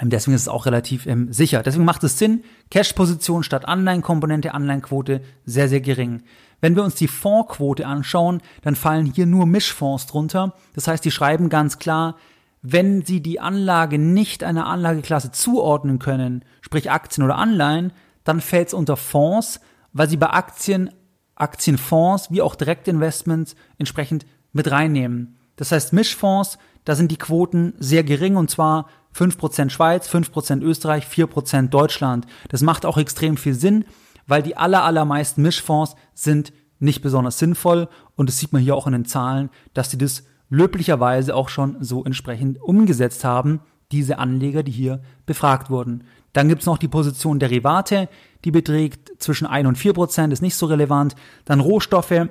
Ähm, 0.00 0.10
deswegen 0.10 0.34
ist 0.34 0.42
es 0.42 0.48
auch 0.48 0.66
relativ 0.66 1.06
ähm, 1.06 1.32
sicher. 1.32 1.62
Deswegen 1.62 1.84
macht 1.84 2.04
es 2.04 2.18
Sinn, 2.18 2.44
Cash-Position 2.70 3.42
statt 3.42 3.66
Anleihenkomponente, 3.66 4.54
Anleihenquote 4.54 5.22
sehr, 5.44 5.68
sehr 5.68 5.80
gering. 5.80 6.22
Wenn 6.60 6.76
wir 6.76 6.84
uns 6.84 6.94
die 6.94 7.08
Fondsquote 7.08 7.86
anschauen, 7.86 8.40
dann 8.62 8.76
fallen 8.76 9.06
hier 9.06 9.26
nur 9.26 9.46
Mischfonds 9.46 10.06
drunter. 10.06 10.54
Das 10.74 10.88
heißt, 10.88 11.04
die 11.04 11.10
schreiben 11.10 11.48
ganz 11.48 11.78
klar, 11.78 12.16
wenn 12.62 13.04
Sie 13.04 13.20
die 13.20 13.38
Anlage 13.38 13.98
nicht 13.98 14.42
einer 14.42 14.66
Anlageklasse 14.66 15.30
zuordnen 15.30 15.98
können, 15.98 16.44
sprich 16.62 16.90
Aktien 16.90 17.24
oder 17.24 17.36
Anleihen, 17.36 17.92
dann 18.24 18.40
fällt 18.40 18.68
es 18.68 18.74
unter 18.74 18.96
Fonds, 18.96 19.60
weil 19.92 20.08
Sie 20.08 20.16
bei 20.16 20.30
Aktien, 20.30 20.90
Aktienfonds 21.36 22.30
wie 22.30 22.42
auch 22.42 22.54
Direktinvestments 22.54 23.54
entsprechend 23.78 24.26
mit 24.52 24.70
reinnehmen. 24.70 25.36
Das 25.56 25.70
heißt, 25.70 25.92
Mischfonds, 25.92 26.58
da 26.86 26.94
sind 26.94 27.10
die 27.10 27.18
Quoten 27.18 27.74
sehr 27.78 28.04
gering 28.04 28.36
und 28.36 28.48
zwar 28.48 28.86
5% 29.14 29.70
Schweiz, 29.70 30.08
5% 30.08 30.62
Österreich, 30.62 31.06
4% 31.06 31.68
Deutschland. 31.68 32.26
Das 32.48 32.62
macht 32.62 32.86
auch 32.86 32.96
extrem 32.96 33.36
viel 33.36 33.54
Sinn, 33.54 33.84
weil 34.26 34.42
die 34.42 34.56
aller, 34.56 34.84
allermeisten 34.84 35.42
Mischfonds 35.42 35.96
sind 36.14 36.52
nicht 36.78 37.02
besonders 37.02 37.38
sinnvoll 37.38 37.88
und 38.14 38.28
das 38.28 38.38
sieht 38.38 38.52
man 38.52 38.62
hier 38.62 38.76
auch 38.76 38.86
in 38.86 38.92
den 38.92 39.04
Zahlen, 39.04 39.50
dass 39.74 39.90
sie 39.90 39.98
das 39.98 40.24
löblicherweise 40.48 41.34
auch 41.34 41.48
schon 41.48 41.76
so 41.80 42.04
entsprechend 42.04 42.62
umgesetzt 42.62 43.24
haben, 43.24 43.60
diese 43.90 44.18
Anleger, 44.18 44.62
die 44.62 44.72
hier 44.72 45.02
befragt 45.26 45.70
wurden. 45.70 46.04
Dann 46.32 46.48
gibt's 46.48 46.66
noch 46.66 46.78
die 46.78 46.88
Position 46.88 47.40
Derivate, 47.40 48.08
die 48.44 48.52
beträgt 48.52 49.10
zwischen 49.20 49.46
1 49.46 49.66
und 49.66 49.78
4 49.78 49.92
Prozent, 49.92 50.32
ist 50.32 50.42
nicht 50.42 50.54
so 50.54 50.66
relevant. 50.66 51.16
Dann 51.46 51.60
Rohstoffe, 51.60 52.28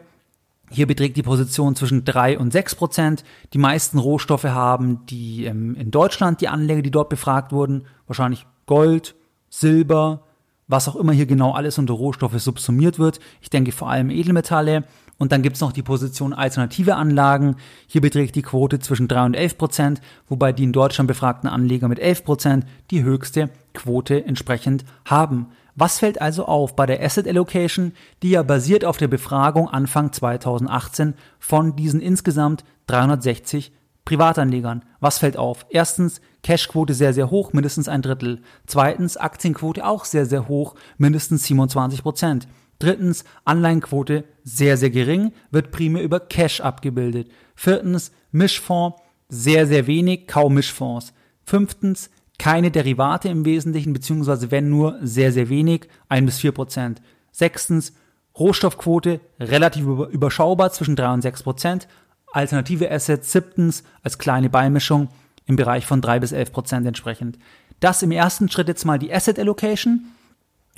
hier 0.72 0.88
beträgt 0.88 1.18
die 1.18 1.24
Position 1.24 1.76
zwischen 1.76 2.06
3 2.06 2.40
und 2.40 2.52
6 2.52 2.76
Prozent. 2.76 3.24
Die 3.54 3.58
meisten 3.58 4.00
Rohstoffe 4.00 4.46
haben 4.46 5.06
die 5.06 5.46
ähm, 5.46 5.76
in 5.76 5.92
Deutschland 5.92 6.42
die 6.42 6.48
Anleger, 6.48 6.82
die 6.82 6.92
dort 6.92 7.10
befragt 7.10 7.52
wurden, 7.52 7.86
wahrscheinlich 8.08 8.46
Gold, 8.66 9.16
Silber, 9.50 10.24
was 10.68 10.88
auch 10.88 10.96
immer 10.96 11.14
hier 11.14 11.28
genau 11.28 11.54
alles 11.54 11.78
unter 11.78 11.94
Rohstoffe 11.94 12.40
subsumiert 12.40 12.98
wird. 12.98 13.20
Ich 13.42 13.50
denke 13.50 13.72
vor 13.72 13.90
allem 13.90 14.10
Edelmetalle. 14.10 14.84
Und 15.18 15.32
dann 15.32 15.44
gibt's 15.44 15.62
noch 15.62 15.72
die 15.72 15.82
Position 15.82 16.34
alternative 16.34 16.96
Anlagen. 16.96 17.56
Hier 17.88 18.02
beträgt 18.02 18.36
die 18.36 18.42
Quote 18.42 18.80
zwischen 18.80 19.08
3 19.08 19.26
und 19.26 19.34
11 19.34 19.58
Prozent, 19.58 20.02
wobei 20.28 20.52
die 20.52 20.66
in 20.66 20.74
Deutschland 20.74 21.08
befragten 21.08 21.50
Anleger 21.50 21.88
mit 21.88 22.00
11 22.00 22.26
Prozent 22.26 22.66
die 22.92 23.04
höchste 23.04 23.50
Quote 23.74 24.26
entsprechend 24.26 24.84
haben. 25.06 25.48
Was 25.76 26.00
fällt 26.00 26.22
also 26.22 26.46
auf 26.46 26.76
bei 26.76 26.86
der 26.86 27.04
Asset 27.04 27.28
Allocation, 27.28 27.94
die 28.24 28.32
ja 28.32 28.44
basiert 28.44 28.86
auf 28.86 28.98
der 28.98 29.10
Befragung 29.10 29.68
Anfang 29.68 30.14
2018 30.14 31.16
von 31.38 31.76
diesen 31.76 32.00
insgesamt 32.00 32.64
360 32.88 33.74
Privatanlegern. 34.06 34.86
Was 35.00 35.18
fällt 35.18 35.36
auf? 35.36 35.66
Erstens, 35.70 36.22
Cashquote 36.44 36.94
sehr, 36.94 37.14
sehr 37.14 37.32
hoch, 37.32 37.54
mindestens 37.54 37.88
ein 37.88 38.04
Drittel. 38.04 38.42
Zweitens, 38.68 39.18
Aktienquote 39.18 39.86
auch 39.86 40.06
sehr, 40.06 40.28
sehr 40.28 40.48
hoch, 40.48 40.76
mindestens 40.98 41.44
27 41.46 42.04
Prozent. 42.04 42.48
Drittens, 42.78 43.24
Anleihenquote 43.46 44.26
sehr, 44.44 44.78
sehr 44.78 44.92
gering, 44.92 45.34
wird 45.50 45.72
primär 45.72 46.04
über 46.04 46.20
Cash 46.20 46.62
abgebildet. 46.62 47.30
Viertens, 47.56 48.12
Mischfonds 48.32 49.02
sehr, 49.28 49.66
sehr 49.66 49.88
wenig, 49.88 50.28
kaum 50.28 50.54
Mischfonds. 50.54 51.12
Fünftens, 51.44 52.12
keine 52.38 52.72
Derivate 52.72 53.30
im 53.30 53.46
Wesentlichen, 53.46 53.94
beziehungsweise 53.94 54.52
wenn 54.52 54.70
nur 54.70 54.98
sehr, 55.02 55.32
sehr 55.32 55.50
wenig, 55.50 55.88
ein 56.10 56.26
bis 56.26 56.40
vier 56.40 56.52
Prozent. 56.52 57.02
Sechstens, 57.32 57.94
Rohstoffquote 58.38 59.22
relativ 59.40 59.86
überschaubar 59.86 60.72
zwischen 60.72 60.96
drei 60.96 61.14
und 61.14 61.22
sechs 61.22 61.44
Prozent. 61.44 61.88
Alternative 62.32 62.92
Assets 62.92 63.32
siebtens 63.32 63.84
als 64.04 64.18
kleine 64.18 64.50
Beimischung 64.50 65.10
im 65.46 65.56
Bereich 65.56 65.86
von 65.86 66.02
drei 66.02 66.20
bis 66.20 66.34
elf 66.34 66.52
Prozent 66.52 66.86
entsprechend. 66.86 67.38
Das 67.80 68.04
im 68.04 68.12
ersten 68.12 68.50
Schritt 68.50 68.68
jetzt 68.68 68.86
mal 68.86 69.00
die 69.00 69.14
Asset 69.14 69.40
Allocation. 69.40 70.06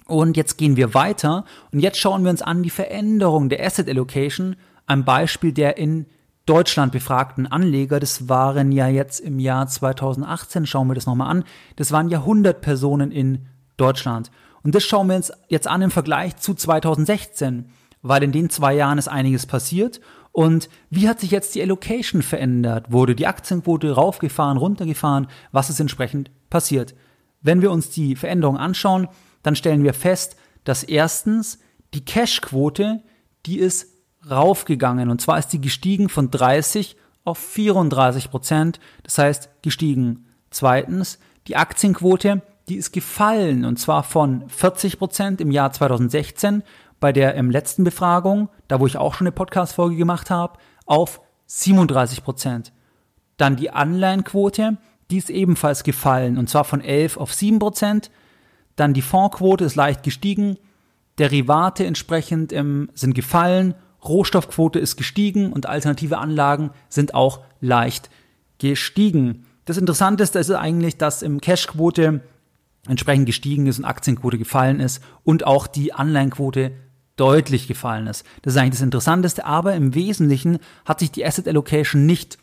Und 0.06 0.38
jetzt 0.38 0.58
gehen 0.58 0.78
wir 0.78 0.94
weiter 0.94 1.46
und 1.72 1.80
jetzt 1.80 2.00
schauen 2.00 2.24
wir 2.24 2.32
uns 2.32 2.42
an 2.42 2.64
die 2.64 2.70
Veränderung 2.70 3.50
der 3.50 3.66
Asset 3.66 3.90
Allocation 3.90 4.56
am 4.86 5.04
Beispiel 5.04 5.52
der 5.52 5.78
in 5.78 6.06
Deutschland 6.48 6.94
befragten 6.94 7.46
Anleger. 7.46 8.00
Das 8.00 8.30
waren 8.30 8.72
ja 8.72 8.88
jetzt 8.88 9.20
im 9.20 9.38
Jahr 9.38 9.68
2018, 9.68 10.66
schauen 10.66 10.88
wir 10.88 10.96
das 10.96 11.06
nochmal 11.06 11.30
an, 11.30 11.44
das 11.76 11.92
waren 11.92 12.10
ja 12.10 12.20
100 12.20 12.62
Personen 12.62 13.12
in 13.12 13.46
Deutschland. 13.76 14.32
Und 14.64 14.74
das 14.74 14.84
schauen 14.84 15.08
wir 15.08 15.18
uns 15.18 15.32
jetzt 15.50 15.68
an 15.68 15.82
im 15.82 15.92
Vergleich 15.92 16.38
zu 16.38 16.54
2016, 16.54 17.66
weil 18.02 18.24
in 18.24 18.32
den 18.32 18.50
zwei 18.50 18.74
Jahren 18.74 18.98
ist 18.98 19.10
einiges 19.10 19.46
passiert. 19.46 20.00
Und 20.32 20.70
wie 20.90 21.10
hat 21.10 21.20
sich 21.20 21.32
jetzt 21.32 21.54
die 21.54 21.62
Allocation 21.62 22.22
verändert? 22.22 22.92
Wurde 22.92 23.16
die 23.16 23.28
Aktienquote 23.28 23.92
raufgefahren, 23.92 24.58
runtergefahren? 24.58 25.28
Was 25.52 25.70
ist 25.70 25.80
entsprechend 25.80 26.32
passiert? 26.50 26.96
Wenn 27.42 27.62
wir 27.62 27.72
uns 27.72 27.90
die 27.90 28.16
Veränderung 28.16 28.58
anschauen, 28.58 29.10
dann 29.44 29.56
stellen 29.56 29.84
wir 29.84 29.94
fest, 29.94 30.38
dass 30.64 30.84
erstens 30.84 31.60
die 31.94 32.06
Cashquote, 32.06 33.04
die 33.46 33.60
ist 33.60 33.97
raufgegangen. 34.30 35.10
Und 35.10 35.22
zwar 35.22 35.40
ist 35.40 35.50
die 35.50 35.62
gestiegen 35.62 36.10
von 36.10 36.32
30 36.32 36.96
auf 37.24 37.38
34 37.38 38.30
Prozent. 38.30 38.80
Das 39.04 39.18
heißt, 39.18 39.50
gestiegen. 39.62 40.26
Zweitens, 40.50 41.20
die 41.48 41.56
Aktienquote, 41.56 42.42
die 42.70 42.76
ist 42.76 42.92
gefallen. 42.92 43.66
Und 43.66 43.78
zwar 43.78 44.04
von 44.04 44.48
40 44.50 44.98
Prozent 44.98 45.42
im 45.42 45.52
Jahr 45.52 45.72
2016 45.72 46.64
bei 47.00 47.14
der 47.14 47.36
im 47.36 47.52
letzten 47.52 47.84
Befragung, 47.84 48.50
da 48.68 48.80
wo 48.80 48.88
ich 48.88 48.98
auch 48.98 49.14
schon 49.14 49.28
eine 49.28 49.32
Podcast-Folge 49.32 49.96
gemacht 49.96 50.30
habe, 50.30 50.58
auf 50.86 51.22
37 51.46 52.24
Prozent. 52.24 52.74
Dann 53.38 53.56
die 53.56 53.70
Anleihenquote, 53.70 54.78
die 55.12 55.18
ist 55.18 55.30
ebenfalls 55.30 55.84
gefallen. 55.84 56.38
Und 56.38 56.50
zwar 56.50 56.64
von 56.64 56.82
11 56.82 57.18
auf 57.18 57.34
7 57.34 57.60
Prozent. 57.60 58.10
Dann 58.76 58.94
die 58.94 59.02
Fondsquote 59.02 59.66
ist 59.66 59.76
leicht 59.76 60.04
gestiegen, 60.04 60.58
Derivate 61.18 61.86
entsprechend 61.86 62.54
ähm, 62.54 62.90
sind 62.94 63.16
gefallen, 63.16 63.74
Rohstoffquote 64.04 64.80
ist 64.80 64.98
gestiegen 64.98 65.52
und 65.52 65.66
alternative 65.66 66.18
Anlagen 66.18 66.72
sind 66.90 67.14
auch 67.14 67.42
leicht 67.62 68.10
gestiegen. 68.60 69.46
Das 69.66 69.78
Interessanteste 69.78 70.40
ist 70.40 70.52
eigentlich, 70.52 70.98
dass 70.98 71.22
im 71.22 71.42
Cashquote 71.42 72.22
entsprechend 72.88 73.26
gestiegen 73.26 73.68
ist 73.68 73.80
und 73.80 73.86
Aktienquote 73.86 74.38
gefallen 74.38 74.80
ist 74.80 75.04
und 75.24 75.46
auch 75.46 75.68
die 75.68 75.94
Anleihenquote 75.94 76.72
deutlich 77.18 77.68
gefallen 77.68 78.08
ist. 78.08 78.26
Das 78.44 78.54
ist 78.54 78.60
eigentlich 78.60 78.76
das 78.76 78.82
Interessanteste, 78.82 79.46
aber 79.46 79.74
im 79.74 79.94
Wesentlichen 79.94 80.60
hat 80.86 81.00
sich 81.00 81.12
die 81.12 81.26
Asset 81.26 81.48
Allocation 81.48 82.06
nicht 82.06 82.38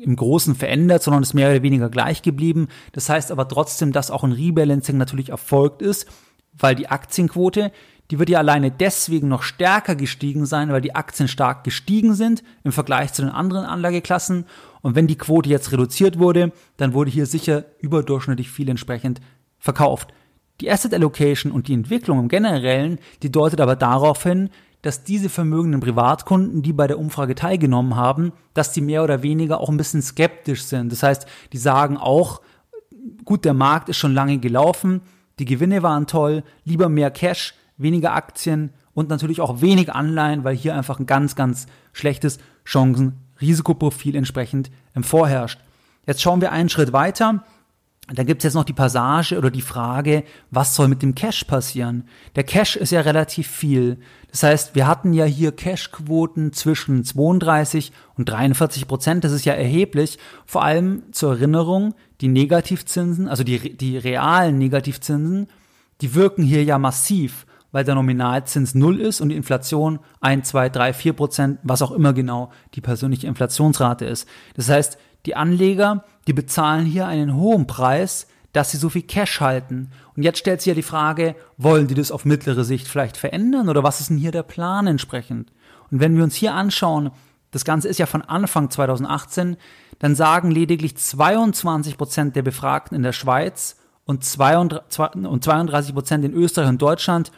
im 0.00 0.16
Großen 0.16 0.54
verändert, 0.54 1.02
sondern 1.02 1.22
ist 1.22 1.34
mehr 1.34 1.50
oder 1.50 1.62
weniger 1.62 1.90
gleich 1.90 2.22
geblieben. 2.22 2.68
Das 2.92 3.08
heißt 3.08 3.30
aber 3.30 3.46
trotzdem, 3.48 3.92
dass 3.92 4.10
auch 4.10 4.24
ein 4.24 4.32
Rebalancing 4.32 4.96
natürlich 4.96 5.28
erfolgt 5.28 5.82
ist, 5.82 6.06
weil 6.56 6.74
die 6.74 6.88
Aktienquote, 6.88 7.70
die 8.10 8.18
wird 8.18 8.28
ja 8.28 8.38
alleine 8.38 8.70
deswegen 8.70 9.28
noch 9.28 9.42
stärker 9.42 9.94
gestiegen 9.94 10.44
sein, 10.44 10.70
weil 10.70 10.80
die 10.80 10.94
Aktien 10.94 11.28
stark 11.28 11.62
gestiegen 11.62 12.14
sind 12.14 12.42
im 12.64 12.72
Vergleich 12.72 13.12
zu 13.12 13.22
den 13.22 13.30
anderen 13.30 13.64
Anlageklassen. 13.64 14.46
Und 14.82 14.96
wenn 14.96 15.06
die 15.06 15.18
Quote 15.18 15.48
jetzt 15.48 15.70
reduziert 15.70 16.18
wurde, 16.18 16.52
dann 16.76 16.92
wurde 16.92 17.10
hier 17.10 17.26
sicher 17.26 17.64
überdurchschnittlich 17.80 18.50
viel 18.50 18.68
entsprechend 18.68 19.20
verkauft. 19.58 20.12
Die 20.60 20.70
Asset 20.70 20.92
Allocation 20.92 21.52
und 21.52 21.68
die 21.68 21.74
Entwicklung 21.74 22.18
im 22.18 22.28
Generellen, 22.28 22.98
die 23.22 23.30
deutet 23.30 23.60
aber 23.60 23.76
darauf 23.76 24.22
hin, 24.22 24.50
dass 24.82 25.04
diese 25.04 25.28
vermögenden 25.28 25.80
Privatkunden, 25.80 26.62
die 26.62 26.72
bei 26.72 26.86
der 26.86 26.98
Umfrage 26.98 27.34
teilgenommen 27.34 27.96
haben, 27.96 28.32
dass 28.54 28.72
die 28.72 28.80
mehr 28.80 29.04
oder 29.04 29.22
weniger 29.22 29.60
auch 29.60 29.68
ein 29.68 29.76
bisschen 29.76 30.02
skeptisch 30.02 30.64
sind. 30.64 30.90
Das 30.90 31.02
heißt, 31.02 31.26
die 31.52 31.58
sagen 31.58 31.96
auch, 31.96 32.40
gut, 33.24 33.44
der 33.44 33.54
Markt 33.54 33.88
ist 33.88 33.98
schon 33.98 34.14
lange 34.14 34.38
gelaufen, 34.38 35.02
die 35.38 35.44
Gewinne 35.44 35.82
waren 35.82 36.06
toll, 36.06 36.42
lieber 36.64 36.88
mehr 36.88 37.10
Cash, 37.10 37.54
weniger 37.80 38.14
Aktien 38.14 38.70
und 38.94 39.08
natürlich 39.08 39.40
auch 39.40 39.60
wenig 39.60 39.92
Anleihen, 39.92 40.44
weil 40.44 40.56
hier 40.56 40.74
einfach 40.74 40.98
ein 40.98 41.06
ganz, 41.06 41.36
ganz 41.36 41.66
schlechtes 41.92 42.38
Chancen-Risikoprofil 42.64 44.16
entsprechend 44.16 44.70
vorherrscht. 45.00 45.60
Jetzt 46.06 46.22
schauen 46.22 46.40
wir 46.40 46.52
einen 46.52 46.68
Schritt 46.68 46.92
weiter 46.92 47.44
da 48.12 48.24
gibt 48.24 48.40
es 48.40 48.44
jetzt 48.44 48.54
noch 48.54 48.64
die 48.64 48.72
Passage 48.72 49.38
oder 49.38 49.50
die 49.50 49.62
Frage, 49.62 50.24
was 50.50 50.74
soll 50.74 50.88
mit 50.88 51.02
dem 51.02 51.14
Cash 51.14 51.44
passieren? 51.44 52.04
Der 52.34 52.42
Cash 52.42 52.76
ist 52.76 52.90
ja 52.90 53.02
relativ 53.02 53.48
viel. 53.48 53.98
Das 54.30 54.42
heißt, 54.42 54.74
wir 54.74 54.86
hatten 54.86 55.12
ja 55.12 55.24
hier 55.24 55.52
Cashquoten 55.52 56.52
zwischen 56.52 57.04
32 57.04 57.92
und 58.16 58.28
43 58.28 58.88
Prozent. 58.88 59.22
Das 59.22 59.32
ist 59.32 59.44
ja 59.44 59.52
erheblich. 59.52 60.18
Vor 60.44 60.64
allem 60.64 61.04
zur 61.12 61.34
Erinnerung, 61.34 61.94
die 62.20 62.28
Negativzinsen, 62.28 63.28
also 63.28 63.44
die, 63.44 63.76
die 63.76 63.96
realen 63.96 64.58
Negativzinsen, 64.58 65.46
die 66.00 66.14
wirken 66.14 66.42
hier 66.42 66.64
ja 66.64 66.78
massiv, 66.78 67.46
weil 67.72 67.84
der 67.84 67.94
Nominalzins 67.94 68.74
null 68.74 69.00
ist 69.00 69.20
und 69.20 69.28
die 69.28 69.36
Inflation 69.36 70.00
1, 70.20 70.48
2, 70.48 70.68
3, 70.68 70.92
4 70.92 71.12
Prozent, 71.12 71.58
was 71.62 71.82
auch 71.82 71.92
immer 71.92 72.12
genau 72.12 72.50
die 72.74 72.80
persönliche 72.80 73.26
Inflationsrate 73.26 74.04
ist. 74.04 74.28
Das 74.54 74.68
heißt, 74.68 74.98
die 75.26 75.36
Anleger, 75.36 76.04
die 76.26 76.32
bezahlen 76.32 76.86
hier 76.86 77.06
einen 77.06 77.34
hohen 77.34 77.66
Preis, 77.66 78.26
dass 78.52 78.70
sie 78.70 78.78
so 78.78 78.88
viel 78.88 79.02
Cash 79.02 79.40
halten. 79.40 79.90
Und 80.16 80.22
jetzt 80.22 80.38
stellt 80.38 80.60
sich 80.60 80.70
ja 80.70 80.74
die 80.74 80.82
Frage, 80.82 81.36
wollen 81.56 81.86
die 81.86 81.94
das 81.94 82.10
auf 82.10 82.24
mittlere 82.24 82.64
Sicht 82.64 82.88
vielleicht 82.88 83.16
verändern 83.16 83.68
oder 83.68 83.84
was 83.84 84.00
ist 84.00 84.10
denn 84.10 84.16
hier 84.16 84.32
der 84.32 84.42
Plan 84.42 84.86
entsprechend? 84.86 85.52
Und 85.90 86.00
wenn 86.00 86.16
wir 86.16 86.24
uns 86.24 86.34
hier 86.34 86.54
anschauen, 86.54 87.10
das 87.52 87.64
Ganze 87.64 87.88
ist 87.88 87.98
ja 87.98 88.06
von 88.06 88.22
Anfang 88.22 88.70
2018, 88.70 89.56
dann 89.98 90.14
sagen 90.14 90.50
lediglich 90.50 90.96
22 90.96 91.96
Prozent 91.96 92.36
der 92.36 92.42
Befragten 92.42 92.96
in 92.96 93.02
der 93.02 93.12
Schweiz 93.12 93.76
und 94.04 94.24
32 94.24 95.94
Prozent 95.94 96.24
in 96.24 96.32
Österreich 96.32 96.68
und 96.68 96.82
Deutschland, 96.82 97.30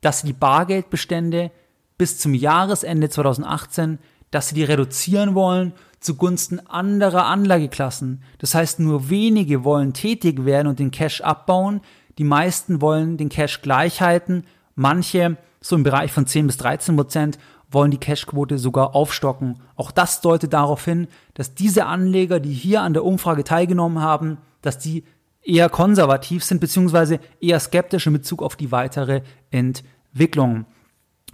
dass 0.00 0.20
sie 0.20 0.28
die 0.28 0.32
Bargeldbestände 0.32 1.50
bis 1.96 2.18
zum 2.18 2.34
Jahresende 2.34 3.08
2018, 3.08 3.98
dass 4.30 4.48
sie 4.48 4.54
die 4.54 4.64
reduzieren 4.64 5.34
wollen 5.34 5.72
zugunsten 6.00 6.64
anderer 6.66 7.26
Anlageklassen. 7.26 8.22
Das 8.38 8.54
heißt, 8.54 8.80
nur 8.80 9.10
wenige 9.10 9.64
wollen 9.64 9.92
tätig 9.92 10.44
werden 10.44 10.68
und 10.68 10.78
den 10.78 10.90
Cash 10.90 11.20
abbauen. 11.20 11.80
Die 12.18 12.24
meisten 12.24 12.80
wollen 12.80 13.16
den 13.16 13.28
Cash 13.28 13.62
gleich 13.62 14.00
halten. 14.00 14.44
Manche, 14.74 15.36
so 15.60 15.76
im 15.76 15.82
Bereich 15.82 16.12
von 16.12 16.26
10 16.26 16.46
bis 16.46 16.56
13 16.58 16.96
Prozent, 16.96 17.38
wollen 17.70 17.90
die 17.90 17.98
Cashquote 17.98 18.58
sogar 18.58 18.94
aufstocken. 18.94 19.60
Auch 19.76 19.90
das 19.90 20.20
deutet 20.20 20.52
darauf 20.52 20.84
hin, 20.84 21.08
dass 21.34 21.54
diese 21.54 21.86
Anleger, 21.86 22.40
die 22.40 22.52
hier 22.52 22.82
an 22.82 22.94
der 22.94 23.04
Umfrage 23.04 23.44
teilgenommen 23.44 24.00
haben, 24.00 24.38
dass 24.62 24.78
die 24.78 25.04
eher 25.48 25.68
konservativ 25.70 26.44
sind, 26.44 26.60
beziehungsweise 26.60 27.20
eher 27.40 27.58
skeptisch 27.58 28.06
in 28.06 28.12
Bezug 28.12 28.42
auf 28.42 28.54
die 28.54 28.70
weitere 28.70 29.22
Entwicklung. 29.50 30.66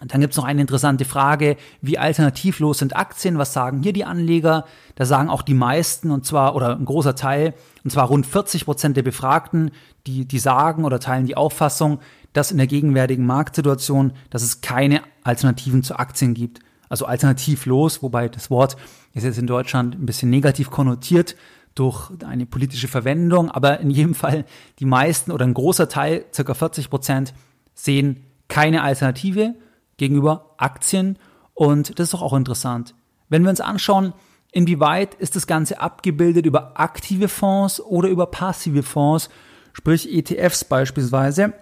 Dann 0.07 0.21
gibt's 0.21 0.37
noch 0.37 0.45
eine 0.45 0.61
interessante 0.61 1.05
Frage, 1.05 1.57
wie 1.81 1.99
alternativlos 1.99 2.79
sind 2.79 2.97
Aktien? 2.97 3.39
Was 3.39 3.53
sagen 3.53 3.83
hier 3.83 3.93
die 3.93 4.05
Anleger? 4.05 4.67
Da 4.97 5.05
sagen 5.05 5.31
auch 5.31 5.43
die 5.43 5.55
meisten, 5.55 6.11
und 6.11 6.27
zwar, 6.27 6.55
oder 6.55 6.77
ein 6.77 6.85
großer 6.85 7.15
Teil, 7.15 7.55
und 7.85 7.91
zwar 7.91 8.09
rund 8.09 8.27
40 8.27 8.65
Prozent 8.65 8.97
der 8.97 9.03
Befragten, 9.03 9.71
die, 10.07 10.27
die 10.27 10.39
sagen 10.39 10.85
oder 10.85 11.01
teilen 11.01 11.27
die 11.27 11.37
Auffassung, 11.37 12.01
dass 12.33 12.51
in 12.51 12.59
der 12.59 12.67
gegenwärtigen 12.67 13.25
Marktsituation, 13.25 14.13
dass 14.31 14.43
es 14.43 14.61
keine 14.61 15.03
Alternativen 15.23 15.83
zu 15.83 15.97
Aktien 15.97 16.35
gibt. 16.35 16.61
Also 16.89 17.07
alternativlos, 17.07 18.03
wobei 18.03 18.29
das 18.29 18.51
Wort 18.51 18.77
ist 19.15 19.25
jetzt 19.25 19.39
in 19.39 19.47
Deutschland 19.47 19.95
ein 19.95 20.07
bisschen 20.07 20.31
negativ 20.31 20.71
konnotiert 20.71 21.37
durch 21.75 22.11
eine 22.25 22.47
politische 22.47 22.89
Verwendung, 22.89 23.51
aber 23.51 23.81
in 23.81 23.91
jedem 23.91 24.15
Fall 24.15 24.45
die 24.79 24.85
meisten 24.85 25.33
oder 25.33 25.45
ein 25.45 25.55
großer 25.55 25.89
Teil, 25.89 26.25
circa 26.33 26.55
40 26.55 26.91
Prozent, 26.91 27.35
sehen 27.75 28.25
keine 28.49 28.83
Alternative 28.83 29.55
gegenüber 29.97 30.55
Aktien 30.59 31.19
und 31.55 31.99
das 31.99 32.07
ist 32.07 32.15
doch 32.15 32.23
auch 32.23 32.35
interessant. 32.35 32.95
Wenn 33.29 33.43
wir 33.43 33.51
uns 33.51 33.61
anschauen, 33.61 34.13
inwieweit 34.53 35.15
ist 35.15 35.35
das 35.35 35.47
Ganze 35.47 35.81
abgebildet 35.81 36.47
über 36.47 36.79
aktive 36.79 37.29
Fonds 37.29 37.81
oder 37.81 38.09
über 38.09 38.27
passive 38.27 38.83
Fonds, 38.83 39.29
sprich 39.73 40.13
ETFs 40.13 40.65
beispielsweise, 40.65 41.55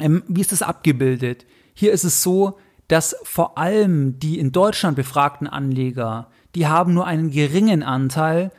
ähm, 0.00 0.22
wie 0.28 0.40
ist 0.40 0.52
das 0.52 0.62
abgebildet? 0.62 1.46
Hier 1.74 1.92
ist 1.92 2.04
es 2.04 2.22
so, 2.22 2.58
dass 2.88 3.16
vor 3.22 3.58
allem 3.58 4.18
die 4.18 4.38
in 4.38 4.52
Deutschland 4.52 4.96
befragten 4.96 5.46
Anleger, 5.46 6.28
die 6.54 6.66
haben 6.66 6.94
nur 6.94 7.06
einen 7.06 7.30
geringen 7.30 7.82
Anteil, 7.82 8.50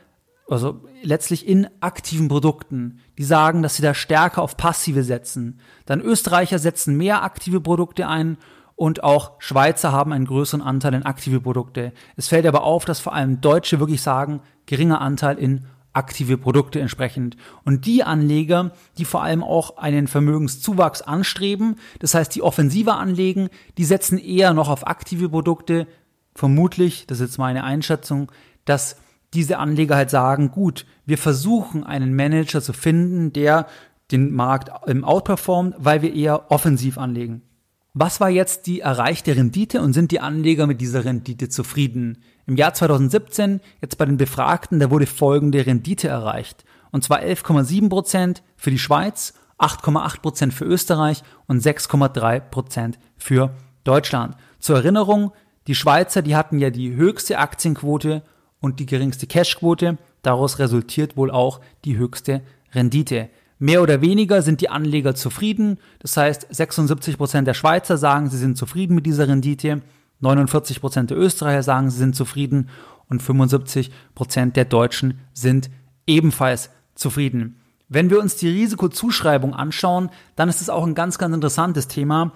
also 0.48 0.84
letztlich 1.02 1.46
in 1.46 1.68
aktiven 1.80 2.28
Produkten. 2.28 3.00
Die 3.18 3.24
sagen, 3.24 3.62
dass 3.62 3.76
sie 3.76 3.82
da 3.82 3.94
stärker 3.94 4.42
auf 4.42 4.56
passive 4.56 5.02
setzen. 5.02 5.60
Dann 5.86 6.00
Österreicher 6.00 6.58
setzen 6.58 6.96
mehr 6.96 7.22
aktive 7.22 7.60
Produkte 7.60 8.08
ein 8.08 8.38
und 8.76 9.02
auch 9.02 9.32
Schweizer 9.38 9.90
haben 9.90 10.12
einen 10.12 10.26
größeren 10.26 10.62
Anteil 10.62 10.94
in 10.94 11.04
aktive 11.04 11.40
Produkte. 11.40 11.92
Es 12.16 12.28
fällt 12.28 12.46
aber 12.46 12.62
auf, 12.62 12.84
dass 12.84 13.00
vor 13.00 13.14
allem 13.14 13.40
Deutsche 13.40 13.80
wirklich 13.80 14.02
sagen, 14.02 14.40
geringer 14.66 15.00
Anteil 15.00 15.38
in 15.38 15.66
aktive 15.94 16.36
Produkte 16.36 16.78
entsprechend. 16.78 17.38
Und 17.64 17.86
die 17.86 18.04
Anleger, 18.04 18.72
die 18.98 19.06
vor 19.06 19.22
allem 19.22 19.42
auch 19.42 19.78
einen 19.78 20.08
Vermögenszuwachs 20.08 21.00
anstreben, 21.00 21.76
das 22.00 22.14
heißt, 22.14 22.34
die 22.34 22.42
offensiver 22.42 22.98
anlegen, 22.98 23.48
die 23.78 23.84
setzen 23.84 24.18
eher 24.18 24.52
noch 24.52 24.68
auf 24.68 24.86
aktive 24.86 25.30
Produkte. 25.30 25.86
Vermutlich, 26.34 27.06
das 27.06 27.20
ist 27.20 27.30
jetzt 27.30 27.38
meine 27.38 27.64
Einschätzung, 27.64 28.30
dass 28.66 28.96
diese 29.34 29.58
Anleger 29.58 29.96
halt 29.96 30.10
sagen, 30.10 30.50
gut, 30.50 30.86
wir 31.04 31.18
versuchen 31.18 31.84
einen 31.84 32.14
Manager 32.14 32.62
zu 32.62 32.72
finden, 32.72 33.32
der 33.32 33.66
den 34.10 34.32
Markt 34.32 34.70
im 34.86 35.04
outperformt, 35.04 35.74
weil 35.78 36.02
wir 36.02 36.14
eher 36.14 36.50
offensiv 36.50 36.98
anlegen. 36.98 37.42
Was 37.98 38.20
war 38.20 38.28
jetzt 38.28 38.66
die 38.66 38.80
erreichte 38.80 39.34
Rendite 39.34 39.80
und 39.80 39.94
sind 39.94 40.10
die 40.10 40.20
Anleger 40.20 40.66
mit 40.66 40.82
dieser 40.82 41.04
Rendite 41.04 41.48
zufrieden? 41.48 42.18
Im 42.46 42.56
Jahr 42.56 42.74
2017, 42.74 43.60
jetzt 43.80 43.96
bei 43.96 44.04
den 44.04 44.18
Befragten, 44.18 44.78
da 44.78 44.90
wurde 44.90 45.06
folgende 45.06 45.64
Rendite 45.64 46.08
erreicht. 46.08 46.64
Und 46.92 47.04
zwar 47.04 47.20
11,7 47.20 47.88
Prozent 47.88 48.42
für 48.56 48.70
die 48.70 48.78
Schweiz, 48.78 49.32
8,8 49.58 50.20
Prozent 50.20 50.54
für 50.54 50.66
Österreich 50.66 51.22
und 51.46 51.62
6,3 51.62 52.40
Prozent 52.40 52.98
für 53.16 53.54
Deutschland. 53.84 54.36
Zur 54.60 54.76
Erinnerung, 54.76 55.32
die 55.66 55.74
Schweizer, 55.74 56.20
die 56.20 56.36
hatten 56.36 56.58
ja 56.58 56.68
die 56.68 56.94
höchste 56.94 57.38
Aktienquote 57.38 58.22
und 58.66 58.80
die 58.80 58.86
geringste 58.86 59.26
Cashquote. 59.26 59.96
Daraus 60.22 60.58
resultiert 60.58 61.16
wohl 61.16 61.30
auch 61.30 61.60
die 61.84 61.96
höchste 61.96 62.42
Rendite. 62.72 63.30
Mehr 63.58 63.80
oder 63.80 64.02
weniger 64.02 64.42
sind 64.42 64.60
die 64.60 64.68
Anleger 64.68 65.14
zufrieden. 65.14 65.78
Das 66.00 66.16
heißt, 66.16 66.48
76 66.50 67.16
Prozent 67.16 67.48
der 67.48 67.54
Schweizer 67.54 67.96
sagen, 67.96 68.28
sie 68.28 68.36
sind 68.36 68.58
zufrieden 68.58 68.94
mit 68.94 69.06
dieser 69.06 69.28
Rendite. 69.28 69.80
49 70.20 70.80
Prozent 70.80 71.10
der 71.10 71.16
Österreicher 71.16 71.62
sagen, 71.62 71.90
sie 71.90 71.98
sind 71.98 72.14
zufrieden. 72.14 72.68
Und 73.08 73.22
75 73.22 73.90
Prozent 74.14 74.56
der 74.56 74.66
Deutschen 74.66 75.20
sind 75.32 75.70
ebenfalls 76.06 76.70
zufrieden. 76.94 77.60
Wenn 77.88 78.10
wir 78.10 78.18
uns 78.18 78.36
die 78.36 78.48
Risikozuschreibung 78.48 79.54
anschauen, 79.54 80.10
dann 80.34 80.48
ist 80.48 80.60
es 80.60 80.68
auch 80.68 80.84
ein 80.84 80.96
ganz, 80.96 81.18
ganz 81.18 81.34
interessantes 81.34 81.86
Thema. 81.86 82.32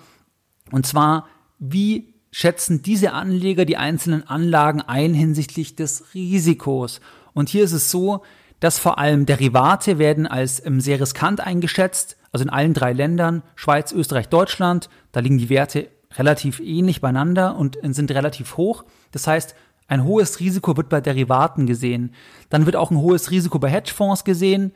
Und 0.71 0.87
zwar, 0.87 1.27
wie 1.59 2.10
schätzen 2.31 2.83
diese 2.83 3.13
Anleger 3.13 3.65
die 3.65 3.77
einzelnen 3.77 4.27
Anlagen 4.27 4.81
ein 4.81 5.15
hinsichtlich 5.15 5.77
des 5.77 6.15
Risikos? 6.15 7.01
Und 7.33 7.49
hier 7.49 7.65
ist 7.65 7.73
es 7.73 7.91
so, 7.91 8.23
dass 8.61 8.79
vor 8.79 8.99
allem 8.99 9.27
Derivate 9.27 9.99
werden 9.99 10.27
als 10.27 10.65
ähm, 10.65 10.81
sehr 10.81 11.01
riskant 11.01 11.41
eingeschätzt, 11.41 12.17
also 12.33 12.45
in 12.45 12.51
allen 12.51 12.75
drei 12.75 12.93
Ländern, 12.93 13.43
Schweiz, 13.57 13.93
Österreich, 13.93 14.29
Deutschland, 14.29 14.89
da 15.13 15.21
liegen 15.21 15.39
die 15.39 15.49
Werte 15.49 15.89
relativ 16.15 16.61
ähnlich 16.61 17.01
beieinander 17.01 17.57
und 17.57 17.79
sind 17.83 18.11
relativ 18.11 18.57
hoch. 18.57 18.85
Das 19.13 19.27
heißt, 19.27 19.55
ein 19.89 20.05
hohes 20.05 20.41
Risiko 20.41 20.77
wird 20.77 20.89
bei 20.89 21.01
Derivaten 21.01 21.67
gesehen. 21.67 22.15
Dann 22.49 22.67
wird 22.67 22.77
auch 22.77 22.91
ein 22.91 22.99
hohes 22.99 23.31
Risiko 23.31 23.59
bei 23.59 23.69
Hedgefonds 23.69 24.25
gesehen. 24.25 24.73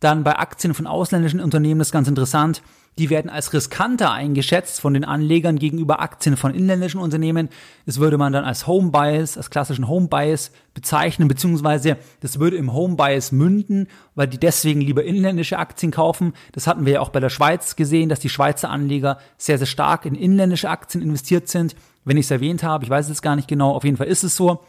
Dann 0.00 0.24
bei 0.24 0.38
Aktien 0.38 0.74
von 0.74 0.86
ausländischen 0.86 1.40
Unternehmen 1.40 1.78
das 1.78 1.88
ist 1.88 1.92
ganz 1.92 2.08
interessant 2.08 2.62
die 2.98 3.10
werden 3.10 3.30
als 3.30 3.52
riskanter 3.52 4.12
eingeschätzt 4.12 4.80
von 4.80 4.94
den 4.94 5.04
Anlegern 5.04 5.58
gegenüber 5.58 6.00
Aktien 6.00 6.36
von 6.36 6.54
inländischen 6.54 7.00
Unternehmen. 7.00 7.48
Das 7.86 7.98
würde 7.98 8.18
man 8.18 8.32
dann 8.32 8.44
als 8.44 8.66
Home 8.66 8.90
Bias, 8.90 9.36
als 9.36 9.50
klassischen 9.50 9.88
Home 9.88 10.08
Bias 10.08 10.52
bezeichnen, 10.74 11.26
beziehungsweise 11.26 11.96
das 12.20 12.38
würde 12.38 12.56
im 12.56 12.72
Home 12.72 12.96
Bias 12.96 13.32
münden, 13.32 13.88
weil 14.14 14.28
die 14.28 14.38
deswegen 14.38 14.80
lieber 14.80 15.02
inländische 15.02 15.58
Aktien 15.58 15.90
kaufen. 15.90 16.34
Das 16.52 16.66
hatten 16.66 16.86
wir 16.86 16.94
ja 16.94 17.00
auch 17.00 17.10
bei 17.10 17.20
der 17.20 17.30
Schweiz 17.30 17.74
gesehen, 17.74 18.08
dass 18.08 18.20
die 18.20 18.28
Schweizer 18.28 18.70
Anleger 18.70 19.18
sehr, 19.36 19.58
sehr 19.58 19.66
stark 19.66 20.06
in 20.06 20.14
inländische 20.14 20.70
Aktien 20.70 21.02
investiert 21.02 21.48
sind. 21.48 21.74
Wenn 22.04 22.16
ich 22.16 22.26
es 22.26 22.30
erwähnt 22.30 22.62
habe, 22.62 22.84
ich 22.84 22.90
weiß 22.90 23.08
es 23.08 23.22
gar 23.22 23.34
nicht 23.34 23.48
genau, 23.48 23.72
auf 23.72 23.84
jeden 23.84 23.96
Fall 23.96 24.06
ist 24.06 24.22
es 24.22 24.36
so. 24.36 24.60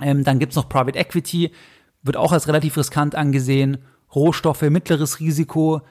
Ähm, 0.00 0.24
dann 0.24 0.38
gibt's 0.38 0.56
noch 0.56 0.68
Private 0.68 0.98
Equity, 0.98 1.50
wird 2.02 2.16
auch 2.16 2.32
als 2.32 2.48
relativ 2.48 2.76
riskant 2.76 3.14
angesehen. 3.14 3.78
Rohstoffe, 4.14 4.62
mittleres 4.62 5.20
Risiko, 5.20 5.82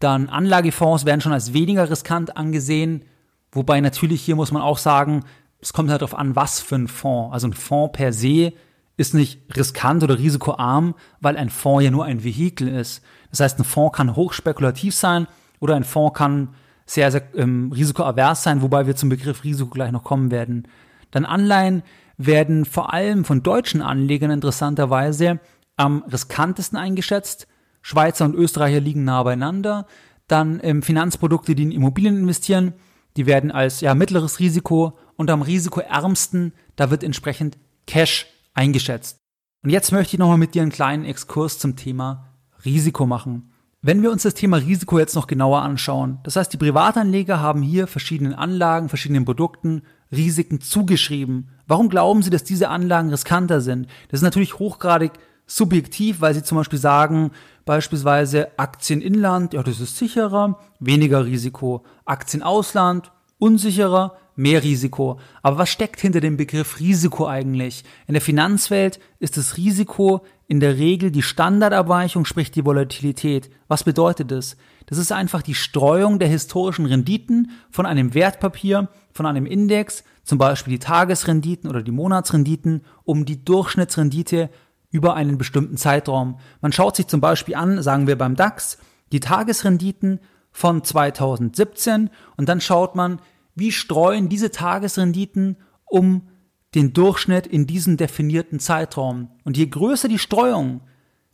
dann 0.00 0.28
Anlagefonds 0.28 1.04
werden 1.04 1.20
schon 1.20 1.32
als 1.32 1.52
weniger 1.52 1.88
riskant 1.88 2.36
angesehen, 2.36 3.04
wobei 3.52 3.80
natürlich 3.80 4.22
hier 4.22 4.34
muss 4.34 4.50
man 4.50 4.62
auch 4.62 4.78
sagen, 4.78 5.24
es 5.60 5.72
kommt 5.72 5.90
halt 5.90 6.00
darauf 6.02 6.18
an, 6.18 6.34
was 6.36 6.60
für 6.60 6.76
ein 6.76 6.88
Fonds. 6.88 7.32
Also 7.32 7.46
ein 7.46 7.52
Fonds 7.52 7.96
per 7.96 8.12
se 8.12 8.52
ist 8.96 9.14
nicht 9.14 9.56
riskant 9.56 10.02
oder 10.02 10.18
risikoarm, 10.18 10.94
weil 11.20 11.36
ein 11.36 11.50
Fonds 11.50 11.84
ja 11.84 11.90
nur 11.90 12.04
ein 12.04 12.24
Vehikel 12.24 12.68
ist. 12.68 13.02
Das 13.30 13.40
heißt, 13.40 13.58
ein 13.58 13.64
Fonds 13.64 13.96
kann 13.96 14.16
hochspekulativ 14.16 14.94
sein 14.94 15.26
oder 15.58 15.76
ein 15.76 15.84
Fonds 15.84 16.18
kann 16.18 16.54
sehr, 16.86 17.12
sehr 17.12 17.22
ähm, 17.36 17.70
risikoavers 17.72 18.42
sein, 18.42 18.62
wobei 18.62 18.86
wir 18.86 18.96
zum 18.96 19.10
Begriff 19.10 19.44
Risiko 19.44 19.70
gleich 19.70 19.92
noch 19.92 20.02
kommen 20.02 20.30
werden. 20.30 20.66
Dann 21.10 21.24
Anleihen 21.24 21.82
werden 22.16 22.64
vor 22.64 22.92
allem 22.92 23.24
von 23.24 23.42
deutschen 23.42 23.80
Anlegern 23.80 24.30
interessanterweise 24.30 25.40
am 25.76 26.02
riskantesten 26.02 26.78
eingeschätzt. 26.78 27.46
Schweizer 27.82 28.24
und 28.24 28.34
Österreicher 28.34 28.80
liegen 28.80 29.04
nah 29.04 29.22
beieinander. 29.22 29.86
Dann 30.26 30.60
ähm, 30.62 30.82
Finanzprodukte, 30.82 31.54
die 31.54 31.64
in 31.64 31.72
Immobilien 31.72 32.16
investieren, 32.16 32.74
die 33.16 33.26
werden 33.26 33.50
als 33.50 33.80
ja, 33.80 33.94
mittleres 33.94 34.38
Risiko 34.38 34.98
und 35.16 35.30
am 35.30 35.42
risikoärmsten, 35.42 36.52
da 36.76 36.90
wird 36.90 37.02
entsprechend 37.02 37.58
Cash 37.86 38.26
eingeschätzt. 38.54 39.18
Und 39.62 39.70
jetzt 39.70 39.92
möchte 39.92 40.14
ich 40.14 40.18
nochmal 40.18 40.38
mit 40.38 40.54
dir 40.54 40.62
einen 40.62 40.70
kleinen 40.70 41.04
Exkurs 41.04 41.58
zum 41.58 41.76
Thema 41.76 42.28
Risiko 42.64 43.06
machen. 43.06 43.50
Wenn 43.82 44.02
wir 44.02 44.10
uns 44.10 44.22
das 44.22 44.34
Thema 44.34 44.58
Risiko 44.58 44.98
jetzt 44.98 45.14
noch 45.14 45.26
genauer 45.26 45.62
anschauen, 45.62 46.18
das 46.22 46.36
heißt, 46.36 46.52
die 46.52 46.58
Privatanleger 46.58 47.40
haben 47.40 47.62
hier 47.62 47.86
verschiedenen 47.86 48.34
Anlagen, 48.34 48.90
verschiedenen 48.90 49.24
Produkten 49.24 49.82
Risiken 50.12 50.60
zugeschrieben. 50.60 51.48
Warum 51.66 51.88
glauben 51.88 52.22
sie, 52.22 52.30
dass 52.30 52.44
diese 52.44 52.68
Anlagen 52.68 53.08
riskanter 53.08 53.60
sind? 53.60 53.86
Das 54.08 54.20
ist 54.20 54.24
natürlich 54.24 54.58
hochgradig 54.58 55.12
subjektiv, 55.46 56.20
weil 56.20 56.34
sie 56.34 56.42
zum 56.42 56.58
Beispiel 56.58 56.78
sagen, 56.78 57.30
beispielsweise 57.70 58.48
Aktien 58.58 59.00
Inland, 59.00 59.54
ja, 59.54 59.62
das 59.62 59.78
ist 59.78 59.96
sicherer, 59.96 60.58
weniger 60.80 61.24
Risiko. 61.24 61.84
Aktien 62.04 62.42
Ausland, 62.42 63.12
unsicherer, 63.38 64.16
mehr 64.34 64.64
Risiko. 64.64 65.20
Aber 65.40 65.58
was 65.58 65.68
steckt 65.68 66.00
hinter 66.00 66.20
dem 66.20 66.36
Begriff 66.36 66.80
Risiko 66.80 67.28
eigentlich? 67.28 67.84
In 68.08 68.14
der 68.14 68.22
Finanzwelt 68.22 68.98
ist 69.20 69.36
das 69.36 69.56
Risiko 69.56 70.24
in 70.48 70.58
der 70.58 70.78
Regel 70.78 71.12
die 71.12 71.22
Standardabweichung, 71.22 72.24
sprich 72.24 72.50
die 72.50 72.66
Volatilität. 72.66 73.50
Was 73.68 73.84
bedeutet 73.84 74.32
das? 74.32 74.56
Das 74.86 74.98
ist 74.98 75.12
einfach 75.12 75.40
die 75.40 75.54
Streuung 75.54 76.18
der 76.18 76.26
historischen 76.26 76.86
Renditen 76.86 77.52
von 77.70 77.86
einem 77.86 78.14
Wertpapier, 78.14 78.88
von 79.12 79.26
einem 79.26 79.46
Index, 79.46 80.02
zum 80.24 80.38
Beispiel 80.38 80.72
die 80.72 80.80
Tagesrenditen 80.80 81.70
oder 81.70 81.84
die 81.84 81.92
Monatsrenditen, 81.92 82.82
um 83.04 83.24
die 83.24 83.44
Durchschnittsrendite 83.44 84.50
über 84.90 85.14
einen 85.14 85.38
bestimmten 85.38 85.76
Zeitraum. 85.76 86.38
Man 86.60 86.72
schaut 86.72 86.96
sich 86.96 87.06
zum 87.06 87.20
Beispiel 87.20 87.54
an, 87.54 87.82
sagen 87.82 88.06
wir 88.06 88.18
beim 88.18 88.36
DAX, 88.36 88.78
die 89.12 89.20
Tagesrenditen 89.20 90.20
von 90.52 90.82
2017 90.82 92.10
und 92.36 92.48
dann 92.48 92.60
schaut 92.60 92.96
man, 92.96 93.20
wie 93.54 93.72
streuen 93.72 94.28
diese 94.28 94.50
Tagesrenditen 94.50 95.56
um 95.84 96.28
den 96.74 96.92
Durchschnitt 96.92 97.46
in 97.46 97.66
diesem 97.66 97.96
definierten 97.96 98.60
Zeitraum. 98.60 99.30
Und 99.44 99.56
je 99.56 99.66
größer 99.66 100.08
die 100.08 100.18
Streuung, 100.18 100.82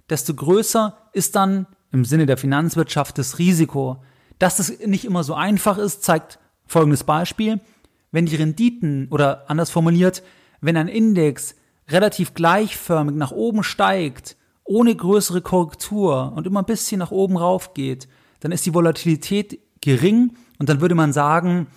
desto 0.09 0.35
größer 0.35 0.97
ist 1.12 1.37
dann 1.37 1.66
im 1.92 2.05
Sinne 2.05 2.27
der 2.27 2.37
Finanzwirtschaft 2.37 3.19
das 3.19 3.38
Risiko. 3.38 4.03
Dass 4.38 4.57
das 4.57 4.79
nicht 4.85 5.05
immer 5.05 5.25
so 5.25 5.35
einfach 5.35 5.79
ist, 5.79 6.05
zeigt 6.05 6.38
folgendes 6.66 7.05
Beispiel. 7.05 7.61
Wenn 8.12 8.27
die 8.27 8.37
Renditen 8.37 9.09
oder 9.11 9.51
anders 9.51 9.71
formuliert, 9.71 10.23
wenn 10.61 10.77
ein 10.77 10.88
Index 10.88 11.55
relativ 11.88 12.35
gleichförmig 12.35 13.14
nach 13.14 13.33
oben 13.33 13.62
steigt, 13.62 14.37
ohne 14.64 14.94
größere 14.94 15.40
Korrektur 15.40 16.33
und 16.35 16.46
immer 16.46 16.62
ein 16.62 16.66
bisschen 16.66 16.99
nach 16.99 17.12
oben 17.12 17.37
rauf 17.37 17.75
geht, 17.75 18.09
dann 18.40 18.53
ist 18.53 18.66
die 18.66 18.75
Volatilität 18.75 19.61
gering 19.81 20.37
und 20.59 20.68
dann 20.68 20.81
würde 20.81 20.94
man 20.94 21.12
sagen, 21.12 21.68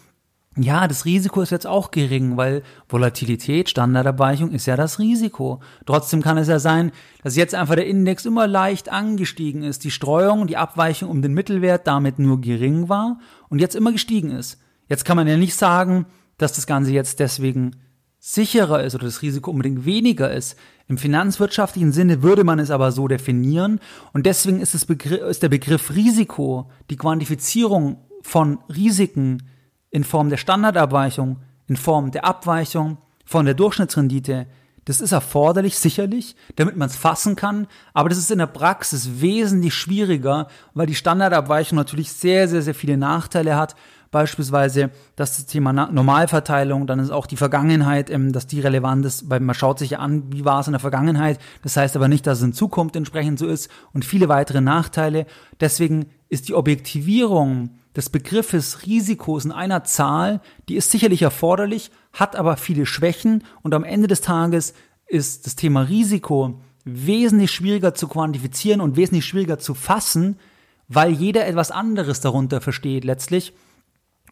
ja, 0.58 0.88
das 0.88 1.06
Risiko 1.06 1.41
ist 1.41 1.52
jetzt 1.52 1.67
auch 1.67 1.91
gering, 1.91 2.36
weil 2.36 2.63
Volatilität, 2.89 3.69
Standardabweichung 3.69 4.52
ist 4.52 4.65
ja 4.65 4.76
das 4.76 5.00
Risiko. 5.00 5.62
Trotzdem 5.86 6.22
kann 6.22 6.38
es 6.38 6.48
ja 6.48 6.60
sein, 6.60 6.91
dass 7.24 7.36
jetzt 7.36 7.56
einfach 7.56 7.76
der 7.76 7.88
Index 7.88 8.26
immer 8.26 8.48
leicht 8.48 8.89
angestiegen 8.89 9.63
ist, 9.63 9.84
die 9.84 9.91
Streuung, 9.91 10.48
die 10.48 10.58
Abweichung 10.58 11.10
um 11.10 11.22
den 11.22 11.34
Mittelwert 11.34 11.88
damit 11.88 12.19
nur 12.19 12.41
gering 12.41 12.89
war 12.89 13.19
und 13.50 13.60
jetzt 13.60 13.76
immer 13.76 13.91
gestiegen 13.91 14.32
ist. 14.32 14.60
Jetzt 14.88 15.06
kann 15.06 15.17
man 15.17 15.28
ja 15.28 15.38
nicht 15.38 15.56
sagen, 15.56 16.08
dass 16.38 16.54
das 16.54 16.65
Ganze 16.67 16.91
jetzt 16.91 17.19
deswegen 17.19 17.76
sicherer 18.20 18.84
ist 18.84 18.96
oder 18.96 19.06
das 19.06 19.22
Risiko 19.22 19.52
unbedingt 19.52 19.86
weniger 19.86 20.32
ist. 20.32 20.58
Im 20.88 20.98
finanzwirtschaftlichen 20.98 21.92
Sinne 21.92 22.22
würde 22.22 22.44
man 22.44 22.60
es 22.60 22.72
aber 22.72 22.92
so 22.92 23.08
definieren 23.08 23.80
und 24.14 24.26
deswegen 24.26 24.60
ist, 24.60 24.74
ist 24.74 25.44
der 25.44 25.50
Begriff 25.50 25.96
Risiko, 25.96 26.70
die 26.90 26.98
Quantifizierung 26.98 27.98
von 28.22 28.60
Risiken 28.68 29.44
in 29.92 30.04
Form 30.04 30.30
der 30.30 30.38
Standardabweichung, 30.38 31.38
in 31.68 31.78
Form 31.78 32.12
der 32.12 32.26
Abweichung 32.26 32.98
von 33.26 33.46
der 33.46 33.54
Durchschnittsrendite, 33.54 34.48
das 34.89 35.02
ist 35.02 35.12
erforderlich, 35.12 35.78
sicherlich, 35.78 36.36
damit 36.56 36.75
man 36.75 36.89
es 36.89 36.95
fassen 36.95 37.36
kann, 37.36 37.67
aber 37.93 38.10
das 38.10 38.17
ist 38.17 38.32
in 38.32 38.39
der 38.39 38.47
Praxis 38.47 39.21
wesentlich 39.21 39.75
schwieriger, 39.75 40.47
weil 40.73 40.88
die 40.88 40.95
Standardabweichung 40.95 41.75
natürlich 41.75 42.12
sehr, 42.12 42.47
sehr, 42.47 42.63
sehr 42.63 42.73
viele 42.73 42.97
Nachteile 42.97 43.56
hat. 43.56 43.75
Beispielsweise 44.10 44.89
dass 45.15 45.36
das 45.36 45.45
Thema 45.45 45.73
Normalverteilung, 45.73 46.88
dann 46.88 46.97
ist 46.97 47.12
auch 47.12 47.28
die 47.28 47.38
Vergangenheit, 47.38 48.10
ähm, 48.10 48.34
dass 48.34 48.47
die 48.47 48.62
relevant 48.62 49.06
ist, 49.06 49.30
weil 49.30 49.41
man 49.41 49.54
schaut 49.54 49.78
sich 49.78 49.91
ja 49.91 49.99
an, 49.99 50.34
wie 50.34 50.43
war 50.43 50.62
es 50.62 50.67
in 50.67 50.73
der 50.73 50.80
Vergangenheit. 50.80 51.38
Das 51.62 51.78
heißt 51.78 51.95
aber 51.95 52.08
nicht, 52.08 52.25
dass 52.25 52.39
es 52.39 52.43
in 52.43 52.54
Zukunft 52.54 52.95
entsprechend 52.95 53.38
so 53.38 53.45
ist 53.45 53.69
und 53.93 54.06
viele 54.06 54.28
weitere 54.28 54.60
Nachteile. 54.60 55.28
Deswegen 55.60 56.08
ist 56.30 56.49
die 56.49 56.56
Objektivierung 56.56 57.78
des 57.95 58.10
Begriffes 58.10 58.88
Risikos 58.88 59.45
in 59.45 59.52
einer 59.52 59.84
Zahl, 59.84 60.41
die 60.67 60.78
ist 60.78 60.89
sicherlich 60.89 61.21
erforderlich, 61.21 61.91
hat 62.13 62.36
aber 62.36 62.58
viele 62.58 62.86
Schwächen 62.86 63.43
und 63.62 63.74
am 63.74 63.84
Ende 63.84 64.08
des 64.08 64.22
Tages 64.22 64.74
ist 65.08 65.45
das 65.45 65.56
Thema 65.56 65.82
Risiko 65.82 66.62
wesentlich 66.86 67.52
schwieriger 67.52 67.93
zu 67.93 68.08
quantifizieren 68.08 68.82
und 68.82 68.95
wesentlich 68.95 69.26
schwieriger 69.26 69.60
zu 69.60 69.74
fassen, 69.74 70.39
weil 70.88 71.12
jeder 71.12 71.45
etwas 71.45 71.72
anderes 71.72 72.22
darunter 72.22 72.62
versteht 72.62 73.04
letztlich. 73.04 73.54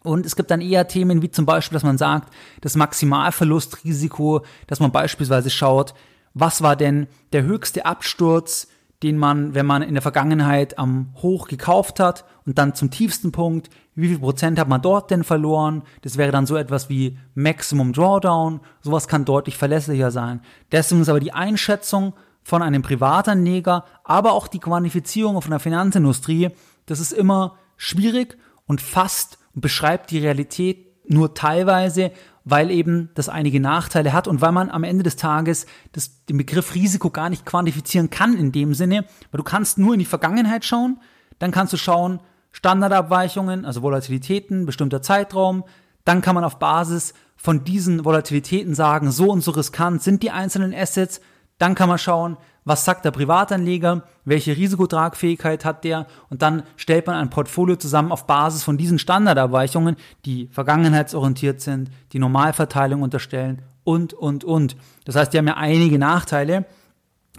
Und 0.03 0.25
es 0.25 0.35
gibt 0.35 0.51
dann 0.51 0.61
eher 0.61 0.87
Themen 0.87 1.21
wie 1.21 1.31
zum 1.31 1.45
Beispiel, 1.45 1.75
dass 1.75 1.83
man 1.83 1.97
sagt, 1.97 2.33
das 2.61 2.75
Maximalverlustrisiko, 2.75 4.43
dass 4.65 4.79
man 4.79 4.91
beispielsweise 4.91 5.49
schaut, 5.49 5.93
was 6.33 6.61
war 6.61 6.75
denn 6.75 7.07
der 7.33 7.43
höchste 7.43 7.85
Absturz 7.85 8.67
den 9.03 9.17
man, 9.17 9.53
wenn 9.53 9.65
man 9.65 9.83
in 9.83 9.93
der 9.93 10.01
Vergangenheit 10.01 10.79
am 10.79 11.13
Hoch 11.21 11.47
gekauft 11.47 11.99
hat 11.99 12.25
und 12.45 12.57
dann 12.57 12.73
zum 12.73 12.89
tiefsten 12.89 13.31
Punkt, 13.31 13.69
wie 13.93 14.07
viel 14.07 14.19
Prozent 14.19 14.59
hat 14.59 14.67
man 14.67 14.81
dort 14.81 15.11
denn 15.11 15.23
verloren? 15.23 15.83
Das 16.01 16.17
wäre 16.17 16.31
dann 16.31 16.45
so 16.45 16.55
etwas 16.55 16.89
wie 16.89 17.17
Maximum 17.35 17.93
Drawdown. 17.93 18.59
Sowas 18.81 19.07
kann 19.07 19.25
deutlich 19.25 19.57
verlässlicher 19.57 20.11
sein. 20.11 20.41
Deswegen 20.71 21.01
ist 21.01 21.09
aber 21.09 21.19
die 21.19 21.33
Einschätzung 21.33 22.13
von 22.43 22.61
einem 22.61 22.81
Privatanleger, 22.81 23.85
aber 24.03 24.33
auch 24.33 24.47
die 24.47 24.59
Quantifizierung 24.59 25.41
von 25.41 25.51
der 25.51 25.59
Finanzindustrie, 25.59 26.49
das 26.85 26.99
ist 26.99 27.11
immer 27.11 27.57
schwierig 27.75 28.37
und 28.65 28.81
fast 28.81 29.37
und 29.53 29.61
beschreibt 29.61 30.11
die 30.11 30.19
Realität 30.19 30.87
nur 31.09 31.33
teilweise, 31.33 32.11
weil 32.49 32.71
eben 32.71 33.09
das 33.13 33.27
einige 33.27 33.59
Nachteile 33.59 34.13
hat 34.13 34.27
und 34.27 34.39
weil 34.39 34.53
man 34.53 34.69
am 34.69 34.83
Ende 34.85 35.03
des 35.03 35.17
Tages 35.17 35.65
das, 35.91 36.25
den 36.25 36.37
Begriff 36.37 36.75
Risiko 36.75 37.09
gar 37.09 37.29
nicht 37.29 37.45
quantifizieren 37.45 38.09
kann 38.09 38.37
in 38.37 38.53
dem 38.53 38.73
Sinne, 38.73 39.05
weil 39.31 39.37
du 39.39 39.43
kannst 39.43 39.77
nur 39.77 39.93
in 39.93 39.99
die 39.99 40.05
Vergangenheit 40.05 40.63
schauen, 40.63 40.99
dann 41.39 41.51
kannst 41.51 41.73
du 41.73 41.77
schauen, 41.77 42.21
Standardabweichungen, 42.51 43.65
also 43.65 43.81
Volatilitäten, 43.81 44.65
bestimmter 44.65 45.01
Zeitraum, 45.01 45.65
dann 46.05 46.21
kann 46.21 46.35
man 46.35 46.45
auf 46.45 46.57
Basis 46.57 47.13
von 47.35 47.65
diesen 47.65 48.05
Volatilitäten 48.05 48.73
sagen, 48.73 49.11
so 49.11 49.29
und 49.29 49.41
so 49.41 49.51
riskant 49.51 50.01
sind 50.01 50.23
die 50.23 50.31
einzelnen 50.31 50.73
Assets, 50.73 51.19
dann 51.57 51.75
kann 51.75 51.89
man 51.89 51.97
schauen, 51.97 52.37
was 52.65 52.83
sagt 52.83 53.05
der 53.05 53.11
Privatanleger, 53.11 54.03
welche 54.25 54.57
Risikotragfähigkeit 54.57 55.63
hat 55.63 55.83
der 55.83 56.05
und 56.29 56.41
dann 56.41 56.63
stellt 56.75 57.07
man 57.07 57.15
ein 57.15 57.29
Portfolio 57.29 57.77
zusammen 57.77 58.11
auf 58.11 58.27
Basis 58.27 58.63
von 58.63 58.77
diesen 58.77 58.99
Standardabweichungen, 58.99 59.95
die 60.25 60.47
vergangenheitsorientiert 60.51 61.61
sind, 61.61 61.89
die 62.11 62.19
Normalverteilung 62.19 63.01
unterstellen 63.01 63.61
und, 63.85 64.13
und, 64.13 64.43
und. 64.43 64.75
Das 65.05 65.15
heißt, 65.15 65.33
die 65.33 65.37
haben 65.37 65.47
ja 65.47 65.55
einige 65.55 65.97
Nachteile, 65.97 66.65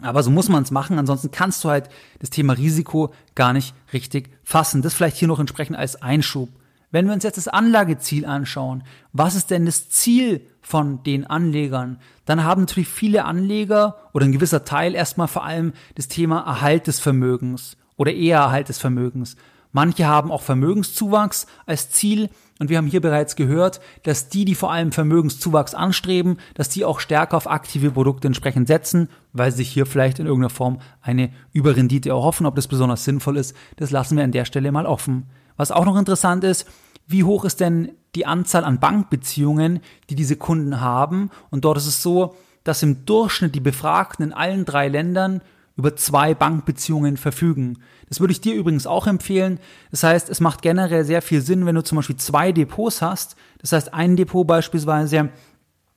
aber 0.00 0.22
so 0.22 0.30
muss 0.30 0.48
man 0.48 0.62
es 0.62 0.70
machen, 0.70 0.98
ansonsten 0.98 1.30
kannst 1.30 1.62
du 1.62 1.68
halt 1.68 1.90
das 2.20 2.30
Thema 2.30 2.54
Risiko 2.54 3.12
gar 3.34 3.52
nicht 3.52 3.74
richtig 3.92 4.30
fassen. 4.44 4.80
Das 4.80 4.94
vielleicht 4.94 5.16
hier 5.16 5.28
noch 5.28 5.40
entsprechend 5.40 5.76
als 5.76 6.00
Einschub. 6.00 6.48
Wenn 6.90 7.06
wir 7.06 7.12
uns 7.12 7.24
jetzt 7.24 7.36
das 7.36 7.48
Anlageziel 7.48 8.24
anschauen, 8.24 8.82
was 9.12 9.34
ist 9.34 9.50
denn 9.50 9.66
das 9.66 9.90
Ziel 9.90 10.46
von 10.62 11.02
den 11.02 11.26
Anlegern? 11.26 11.98
Dann 12.24 12.44
haben 12.44 12.62
natürlich 12.62 12.88
viele 12.88 13.26
Anleger 13.26 13.96
oder 14.14 14.24
ein 14.24 14.32
gewisser 14.32 14.64
Teil 14.64 14.94
erstmal 14.94 15.28
vor 15.28 15.44
allem 15.44 15.74
das 15.96 16.08
Thema 16.08 16.40
Erhalt 16.40 16.86
des 16.86 16.98
Vermögens 16.98 17.76
oder 17.96 18.12
eher 18.12 18.38
Erhalt 18.38 18.70
des 18.70 18.78
Vermögens. 18.78 19.36
Manche 19.70 20.06
haben 20.06 20.30
auch 20.30 20.40
Vermögenszuwachs 20.40 21.46
als 21.66 21.90
Ziel 21.90 22.30
und 22.58 22.70
wir 22.70 22.78
haben 22.78 22.86
hier 22.86 23.02
bereits 23.02 23.36
gehört, 23.36 23.80
dass 24.04 24.30
die, 24.30 24.46
die 24.46 24.54
vor 24.54 24.72
allem 24.72 24.90
Vermögenszuwachs 24.90 25.74
anstreben, 25.74 26.38
dass 26.54 26.70
die 26.70 26.86
auch 26.86 27.00
stärker 27.00 27.36
auf 27.36 27.50
aktive 27.50 27.90
Produkte 27.90 28.28
entsprechend 28.28 28.66
setzen, 28.66 29.10
weil 29.34 29.50
sie 29.50 29.58
sich 29.58 29.68
hier 29.68 29.84
vielleicht 29.84 30.20
in 30.20 30.26
irgendeiner 30.26 30.50
Form 30.50 30.80
eine 31.02 31.30
Überrendite 31.52 32.08
erhoffen. 32.08 32.46
Ob 32.46 32.56
das 32.56 32.66
besonders 32.66 33.04
sinnvoll 33.04 33.36
ist, 33.36 33.54
das 33.76 33.90
lassen 33.90 34.16
wir 34.16 34.24
an 34.24 34.32
der 34.32 34.46
Stelle 34.46 34.72
mal 34.72 34.86
offen. 34.86 35.26
Was 35.58 35.70
auch 35.70 35.84
noch 35.84 35.98
interessant 35.98 36.44
ist, 36.44 36.66
wie 37.06 37.24
hoch 37.24 37.44
ist 37.44 37.60
denn 37.60 37.92
die 38.14 38.24
Anzahl 38.24 38.64
an 38.64 38.80
Bankbeziehungen, 38.80 39.80
die 40.08 40.14
diese 40.14 40.36
Kunden 40.36 40.80
haben? 40.80 41.30
Und 41.50 41.66
dort 41.66 41.76
ist 41.76 41.86
es 41.86 42.02
so, 42.02 42.34
dass 42.64 42.82
im 42.82 43.04
Durchschnitt 43.04 43.54
die 43.54 43.60
Befragten 43.60 44.24
in 44.24 44.32
allen 44.32 44.64
drei 44.64 44.88
Ländern 44.88 45.42
über 45.76 45.94
zwei 45.94 46.34
Bankbeziehungen 46.34 47.16
verfügen. 47.16 47.78
Das 48.08 48.20
würde 48.20 48.32
ich 48.32 48.40
dir 48.40 48.54
übrigens 48.54 48.86
auch 48.86 49.06
empfehlen. 49.06 49.60
Das 49.90 50.02
heißt, 50.02 50.28
es 50.28 50.40
macht 50.40 50.62
generell 50.62 51.04
sehr 51.04 51.22
viel 51.22 51.40
Sinn, 51.40 51.66
wenn 51.66 51.74
du 51.74 51.84
zum 51.84 51.96
Beispiel 51.96 52.16
zwei 52.16 52.52
Depots 52.52 53.02
hast. 53.02 53.36
Das 53.60 53.72
heißt, 53.72 53.94
ein 53.94 54.16
Depot 54.16 54.46
beispielsweise 54.46 55.30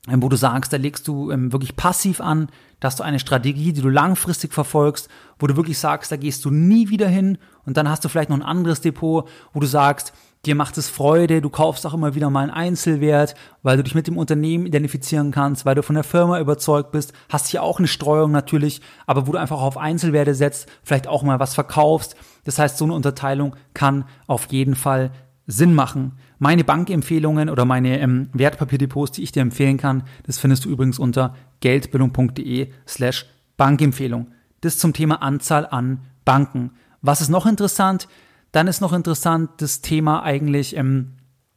ähm, 0.09 0.23
wo 0.23 0.29
du 0.29 0.35
sagst, 0.35 0.73
da 0.73 0.77
legst 0.77 1.07
du 1.07 1.29
ähm, 1.29 1.51
wirklich 1.51 1.75
passiv 1.75 2.21
an, 2.21 2.49
da 2.79 2.87
hast 2.87 2.99
du 2.99 3.03
eine 3.03 3.19
Strategie, 3.19 3.71
die 3.71 3.81
du 3.81 3.89
langfristig 3.89 4.51
verfolgst, 4.51 5.09
wo 5.37 5.45
du 5.45 5.55
wirklich 5.55 5.77
sagst, 5.77 6.11
da 6.11 6.15
gehst 6.15 6.43
du 6.43 6.49
nie 6.49 6.89
wieder 6.89 7.07
hin 7.07 7.37
und 7.65 7.77
dann 7.77 7.89
hast 7.89 8.03
du 8.03 8.09
vielleicht 8.09 8.29
noch 8.29 8.37
ein 8.37 8.43
anderes 8.43 8.81
Depot, 8.81 9.27
wo 9.53 9.59
du 9.59 9.67
sagst, 9.67 10.13
dir 10.45 10.55
macht 10.55 10.77
es 10.77 10.89
Freude, 10.89 11.41
du 11.41 11.49
kaufst 11.49 11.85
auch 11.85 11.93
immer 11.93 12.15
wieder 12.15 12.29
mal 12.29 12.41
einen 12.41 12.51
Einzelwert, 12.51 13.35
weil 13.61 13.77
du 13.77 13.83
dich 13.83 13.95
mit 13.95 14.07
dem 14.07 14.17
Unternehmen 14.17 14.65
identifizieren 14.65 15.31
kannst, 15.31 15.65
weil 15.65 15.75
du 15.75 15.83
von 15.83 15.95
der 15.95 16.03
Firma 16.03 16.39
überzeugt 16.39 16.91
bist, 16.91 17.13
hast 17.29 17.47
hier 17.47 17.63
auch 17.63 17.79
eine 17.79 17.87
Streuung 17.87 18.31
natürlich, 18.31 18.81
aber 19.05 19.27
wo 19.27 19.33
du 19.33 19.37
einfach 19.37 19.61
auf 19.61 19.77
Einzelwerte 19.77 20.33
setzt, 20.33 20.67
vielleicht 20.83 21.07
auch 21.07 21.23
mal 21.23 21.39
was 21.39 21.53
verkaufst. 21.53 22.15
Das 22.43 22.57
heißt, 22.57 22.77
so 22.77 22.85
eine 22.85 22.93
Unterteilung 22.93 23.55
kann 23.73 24.05
auf 24.25 24.47
jeden 24.51 24.75
Fall 24.75 25.11
Sinn 25.47 25.75
machen. 25.75 26.13
Meine 26.39 26.63
Bankempfehlungen 26.63 27.49
oder 27.49 27.65
meine 27.65 27.99
ähm, 27.99 28.29
Wertpapierdepots, 28.33 29.11
die 29.11 29.23
ich 29.23 29.31
dir 29.31 29.41
empfehlen 29.41 29.77
kann, 29.77 30.03
das 30.25 30.39
findest 30.39 30.65
du 30.65 30.69
übrigens 30.69 30.97
unter 30.97 31.35
geldbildung.de 31.59 32.71
slash 32.87 33.25
Bankempfehlung. 33.57 34.27
Das 34.61 34.77
zum 34.77 34.93
Thema 34.93 35.21
Anzahl 35.21 35.67
an 35.67 35.99
Banken. 36.25 36.71
Was 37.01 37.21
ist 37.21 37.29
noch 37.29 37.45
interessant? 37.45 38.07
Dann 38.51 38.67
ist 38.67 38.81
noch 38.81 38.93
interessant 38.93 39.49
das 39.57 39.81
Thema 39.81 40.23
eigentlich, 40.23 40.75
ähm, 40.75 41.13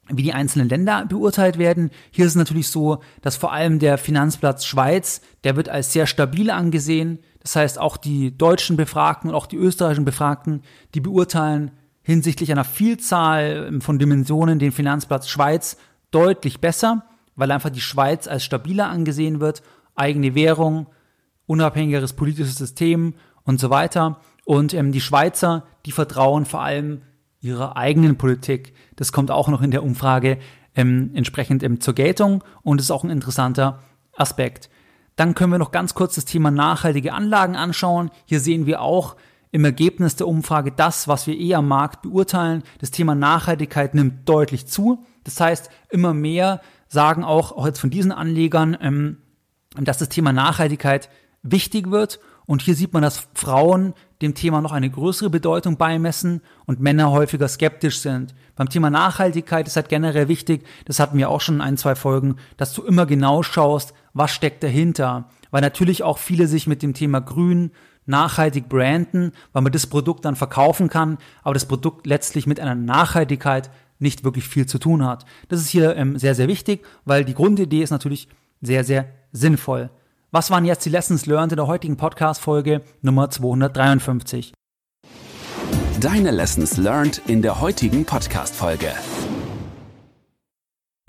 wie 0.09 0.23
die 0.23 0.33
einzelnen 0.33 0.69
Länder 0.69 1.07
beurteilt 1.07 1.59
werden. 1.59 1.91
Hier 2.11 2.27
ist 2.27 2.33
es 2.33 2.37
natürlich 2.37 2.69
so, 2.69 2.99
dass 3.23 3.37
vor 3.37 3.53
allem 3.53 3.79
der 3.79 3.99
Finanzplatz 3.99 4.65
Schweiz, 4.65 5.23
der 5.45 5.57
wird 5.57 5.69
als 5.69 5.93
sehr 5.93 6.07
stabil 6.07 6.51
angesehen. 6.51 7.19
Das 7.41 7.57
heißt, 7.57 7.79
auch 7.79 7.97
die 7.97 8.37
deutschen 8.37 8.77
Befragten 8.77 9.31
und 9.31 9.37
auch 9.37 9.47
die 9.47 9.57
österreichischen 9.57 10.05
Befragten, 10.05 10.63
die 10.95 11.01
beurteilen 11.01 11.71
hinsichtlich 12.03 12.53
einer 12.53 12.65
Vielzahl 12.65 13.67
ähm, 13.69 13.81
von 13.81 13.99
Dimensionen 13.99 14.59
den 14.59 14.73
Finanzplatz 14.73 15.29
Schweiz 15.29 15.77
deutlich 16.11 16.61
besser, 16.61 17.05
weil 17.35 17.51
einfach 17.51 17.71
die 17.71 17.81
Schweiz 17.81 18.29
als 18.29 18.45
stabiler 18.45 18.89
angesehen 18.89 19.41
wird, 19.41 19.63
eigene 19.95 20.35
Währung, 20.35 20.87
unabhängigeres 21.47 22.13
politisches 22.13 22.57
System 22.57 23.15
und 23.43 23.59
so 23.59 23.71
weiter. 23.71 24.21
Und 24.45 24.75
ähm, 24.75 24.93
die 24.93 25.01
Schweizer, 25.01 25.65
die 25.87 25.93
vertrauen 25.93 26.45
vor 26.45 26.63
allem 26.63 27.03
ihrer 27.41 27.77
eigenen 27.77 28.17
Politik. 28.17 28.75
Das 28.97 29.13
kommt 29.13 29.31
auch 29.31 29.49
noch 29.49 29.63
in 29.63 29.71
der 29.71 29.83
Umfrage 29.83 30.39
ähm, 30.75 31.11
entsprechend 31.15 31.63
ähm, 31.63 31.81
zur 31.81 31.95
Geltung 31.95 32.43
und 32.63 32.81
ist 32.81 32.91
auch 32.91 33.05
ein 33.05 33.11
interessanter 33.11 33.81
Aspekt. 34.17 34.71
Dann 35.17 35.35
können 35.35 35.53
wir 35.53 35.59
noch 35.59 35.71
ganz 35.71 35.95
kurz 35.95 36.17
das 36.17 36.25
Thema 36.25 36.51
nachhaltige 36.51 37.13
Anlagen 37.13 37.57
anschauen. 37.57 38.11
Hier 38.25 38.41
sehen 38.41 38.67
wir 38.67 38.81
auch 38.81 39.17
im 39.53 39.65
Ergebnis 39.65 40.17
der 40.17 40.27
Umfrage 40.27 40.73
das, 40.73 41.07
was 41.07 41.29
wir 41.29 41.39
eh 41.39 41.55
am 41.55 41.69
Markt 41.69 42.03
beurteilen. 42.03 42.65
Das 42.81 42.91
Thema 42.91 43.15
Nachhaltigkeit 43.15 43.95
nimmt 43.95 44.29
deutlich 44.29 44.67
zu. 44.67 45.05
Das 45.23 45.39
heißt, 45.41 45.71
immer 45.91 46.13
mehr 46.13 46.61
sagen 46.89 47.23
auch, 47.23 47.53
auch 47.53 47.67
jetzt 47.67 47.79
von 47.79 47.91
diesen 47.91 48.11
Anlegern, 48.11 48.77
ähm, 48.81 49.19
dass 49.77 49.99
das 49.99 50.09
Thema 50.09 50.33
Nachhaltigkeit 50.33 51.09
wichtig 51.43 51.91
wird. 51.91 52.19
Und 52.47 52.63
hier 52.63 52.75
sieht 52.75 52.93
man, 52.93 53.03
dass 53.03 53.27
Frauen 53.35 53.95
dem 54.21 54.35
Thema 54.35 54.61
noch 54.61 54.73
eine 54.73 54.91
größere 54.91 55.31
Bedeutung 55.31 55.77
beimessen 55.77 56.41
und 56.67 56.81
Männer 56.81 57.11
häufiger 57.11 57.49
skeptisch 57.49 58.01
sind. 58.01 58.35
Beim 58.57 58.69
Thema 58.69 58.91
Nachhaltigkeit 58.91 59.67
ist 59.67 59.77
halt 59.77 59.89
generell 59.89 60.29
wichtig, 60.29 60.67
das 60.85 60.99
hatten 60.99 61.19
wir 61.19 61.31
auch 61.31 61.41
schon 61.41 61.57
in 61.57 61.61
ein, 61.61 61.77
zwei 61.77 61.95
Folgen, 61.95 62.37
dass 62.57 62.73
du 62.73 62.83
immer 62.83 63.07
genau 63.07 63.43
schaust, 63.43 63.95
was 64.13 64.31
steckt 64.31 64.63
dahinter. 64.63 65.29
Weil 65.51 65.63
natürlich 65.63 66.03
auch 66.03 66.19
viele 66.19 66.47
sich 66.47 66.67
mit 66.67 66.83
dem 66.83 66.95
Thema 66.95 67.21
Grün, 67.21 67.71
nachhaltig 68.07 68.69
branden, 68.69 69.33
weil 69.53 69.63
man 69.63 69.73
das 69.73 69.87
Produkt 69.87 70.25
dann 70.25 70.37
verkaufen 70.37 70.89
kann, 70.89 71.19
aber 71.43 71.55
das 71.55 71.67
Produkt 71.67 72.07
letztlich 72.07 72.47
mit 72.47 72.61
einer 72.61 72.75
Nachhaltigkeit 72.75 73.71
nicht 73.99 74.25
wirklich 74.25 74.47
viel 74.47 74.67
zu 74.67 74.79
tun 74.79 75.05
hat. 75.05 75.25
Das 75.49 75.61
ist 75.61 75.69
hier 75.69 75.97
ähm, 75.97 76.19
sehr, 76.19 76.35
sehr 76.35 76.49
wichtig, 76.49 76.85
weil 77.05 77.25
die 77.25 77.35
Grundidee 77.35 77.83
ist 77.83 77.91
natürlich 77.91 78.29
sehr, 78.61 78.85
sehr 78.85 79.09
sinnvoll. 79.33 79.91
Was 80.35 80.51
waren 80.51 80.65
jetzt 80.65 80.85
die 80.85 80.91
Lessons 80.91 81.27
learned 81.27 81.53
in 81.53 81.57
der 81.59 81.69
heutigen 81.69 81.97
Podcast-Folge 81.97 82.81
Nummer 83.03 83.31
253? 83.31 84.53
Deine 86.01 86.33
Lessons 86.33 86.77
learned 86.77 87.23
in 87.29 87.41
der 87.41 87.61
heutigen 87.61 88.05
Podcast-Folge. 88.05 88.89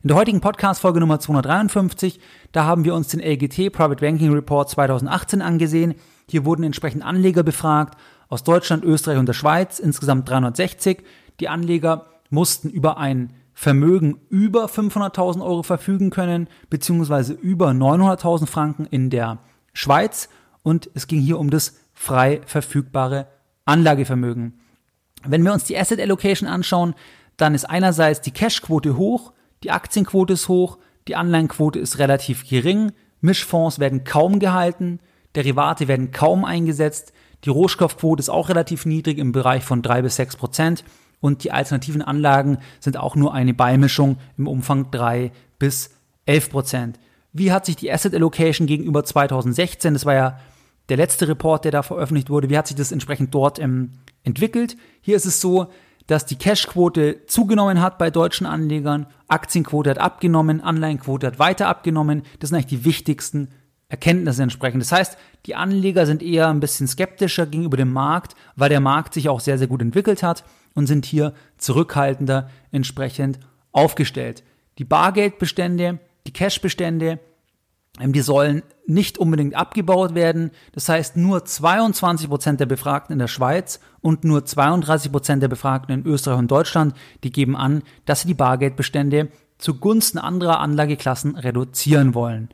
In 0.03 0.09
der 0.09 0.15
heutigen 0.15 0.41
Podcast-Folge 0.41 0.99
Nummer 0.99 1.19
253, 1.19 2.19
da 2.51 2.65
haben 2.65 2.85
wir 2.85 2.93
uns 2.93 3.07
den 3.07 3.19
LGT 3.19 3.71
Private 3.73 3.99
Banking 3.99 4.31
Report 4.31 4.69
2018 4.69 5.41
angesehen. 5.41 5.95
Hier 6.29 6.45
wurden 6.45 6.61
entsprechend 6.61 7.03
Anleger 7.03 7.41
befragt 7.41 7.97
aus 8.29 8.43
Deutschland, 8.43 8.83
Österreich 8.83 9.17
und 9.17 9.25
der 9.25 9.33
Schweiz, 9.33 9.79
insgesamt 9.79 10.29
360. 10.29 11.03
Die 11.39 11.49
Anleger 11.49 12.05
mussten 12.29 12.69
über 12.69 12.99
ein 12.99 13.33
Vermögen 13.57 14.19
über 14.29 14.65
500.000 14.65 15.41
Euro 15.41 15.63
verfügen 15.63 16.09
können, 16.09 16.49
beziehungsweise 16.69 17.33
über 17.33 17.69
900.000 17.69 18.47
Franken 18.47 18.85
in 18.85 19.09
der 19.09 19.39
Schweiz. 19.73 20.29
Und 20.61 20.89
es 20.93 21.07
ging 21.07 21.21
hier 21.21 21.39
um 21.39 21.49
das 21.49 21.77
frei 21.93 22.41
verfügbare 22.45 23.27
Anlagevermögen. 23.63 24.59
Wenn 25.25 25.43
wir 25.43 25.53
uns 25.53 25.63
die 25.63 25.77
Asset 25.77 26.01
Allocation 26.01 26.47
anschauen, 26.49 26.93
dann 27.37 27.55
ist 27.55 27.65
einerseits 27.65 28.21
die 28.21 28.31
Cashquote 28.31 28.97
hoch, 28.97 29.31
die 29.63 29.71
Aktienquote 29.71 30.33
ist 30.33 30.49
hoch, 30.49 30.77
die 31.07 31.15
Anleihenquote 31.15 31.79
ist 31.79 31.97
relativ 31.97 32.47
gering, 32.47 32.91
Mischfonds 33.21 33.79
werden 33.79 34.03
kaum 34.03 34.39
gehalten, 34.39 34.99
Derivate 35.33 35.87
werden 35.87 36.11
kaum 36.11 36.45
eingesetzt, 36.45 37.13
die 37.45 37.49
Rohstoffquote 37.49 38.19
ist 38.19 38.29
auch 38.29 38.49
relativ 38.49 38.85
niedrig 38.85 39.17
im 39.17 39.31
Bereich 39.31 39.63
von 39.63 39.81
drei 39.81 40.01
bis 40.01 40.17
sechs 40.17 40.35
Prozent 40.35 40.83
und 41.19 41.43
die 41.43 41.51
alternativen 41.51 42.01
Anlagen 42.01 42.59
sind 42.79 42.97
auch 42.97 43.15
nur 43.15 43.33
eine 43.33 43.53
Beimischung 43.53 44.17
im 44.37 44.47
Umfang 44.47 44.91
3 44.91 45.31
bis 45.59 45.91
11 46.25 46.49
Prozent. 46.49 46.99
Wie 47.33 47.51
hat 47.51 47.65
sich 47.65 47.75
die 47.75 47.91
Asset 47.91 48.13
Allocation 48.13 48.67
gegenüber 48.67 49.03
2016, 49.03 49.93
das 49.93 50.05
war 50.05 50.13
ja 50.13 50.39
der 50.89 50.97
letzte 50.97 51.27
Report, 51.27 51.65
der 51.65 51.71
da 51.71 51.81
veröffentlicht 51.81 52.29
wurde, 52.29 52.49
wie 52.49 52.57
hat 52.57 52.67
sich 52.67 52.77
das 52.77 52.91
entsprechend 52.91 53.33
dort 53.33 53.59
ähm, 53.59 53.91
entwickelt? 54.23 54.77
Hier 55.01 55.15
ist 55.15 55.25
es 55.25 55.41
so, 55.41 55.67
dass 56.07 56.25
die 56.25 56.35
Cashquote 56.35 57.25
zugenommen 57.25 57.81
hat 57.81 57.97
bei 57.97 58.11
deutschen 58.11 58.45
Anlegern, 58.45 59.07
Aktienquote 59.27 59.89
hat 59.89 59.97
abgenommen, 59.97 60.61
Anleihenquote 60.61 61.27
hat 61.27 61.39
weiter 61.39 61.67
abgenommen. 61.67 62.21
Das 62.39 62.49
sind 62.49 62.57
eigentlich 62.57 62.81
die 62.81 62.85
wichtigsten 62.85 63.49
Erkenntnisse 63.89 64.43
entsprechend. 64.43 64.83
Das 64.83 64.91
heißt, 64.91 65.17
die 65.47 65.55
Anleger 65.55 66.05
sind 66.05 66.21
eher 66.21 66.49
ein 66.49 66.59
bisschen 66.59 66.87
skeptischer 66.87 67.47
gegenüber 67.47 67.77
dem 67.77 67.91
Markt, 67.91 68.35
weil 68.55 68.69
der 68.69 68.79
Markt 68.79 69.15
sich 69.15 69.29
auch 69.29 69.39
sehr, 69.39 69.57
sehr 69.57 69.67
gut 69.67 69.81
entwickelt 69.81 70.21
hat 70.21 70.43
und 70.75 70.87
sind 70.87 71.05
hier 71.05 71.33
zurückhaltender 71.57 72.49
entsprechend 72.71 73.39
aufgestellt. 73.71 74.43
Die 74.77 74.85
Bargeldbestände, 74.85 75.99
die 76.27 76.33
Cashbestände, 76.33 77.19
ähm, 77.99 78.13
die 78.13 78.21
sollen 78.21 78.63
nicht 78.85 79.17
unbedingt 79.17 79.55
abgebaut 79.55 80.15
werden. 80.15 80.51
Das 80.73 80.89
heißt, 80.89 81.17
nur 81.17 81.45
22 81.45 82.29
Prozent 82.29 82.59
der 82.59 82.65
Befragten 82.65 83.13
in 83.13 83.19
der 83.19 83.27
Schweiz 83.27 83.79
und 84.01 84.23
nur 84.23 84.45
32 84.45 85.11
Prozent 85.11 85.41
der 85.41 85.47
Befragten 85.47 85.93
in 85.93 86.05
Österreich 86.05 86.37
und 86.37 86.51
Deutschland, 86.51 86.93
die 87.23 87.31
geben 87.31 87.55
an, 87.55 87.83
dass 88.05 88.21
sie 88.21 88.27
die 88.27 88.33
Bargeldbestände 88.33 89.29
zugunsten 89.57 90.17
anderer 90.17 90.59
Anlageklassen 90.59 91.35
reduzieren 91.35 92.13
wollen. 92.13 92.49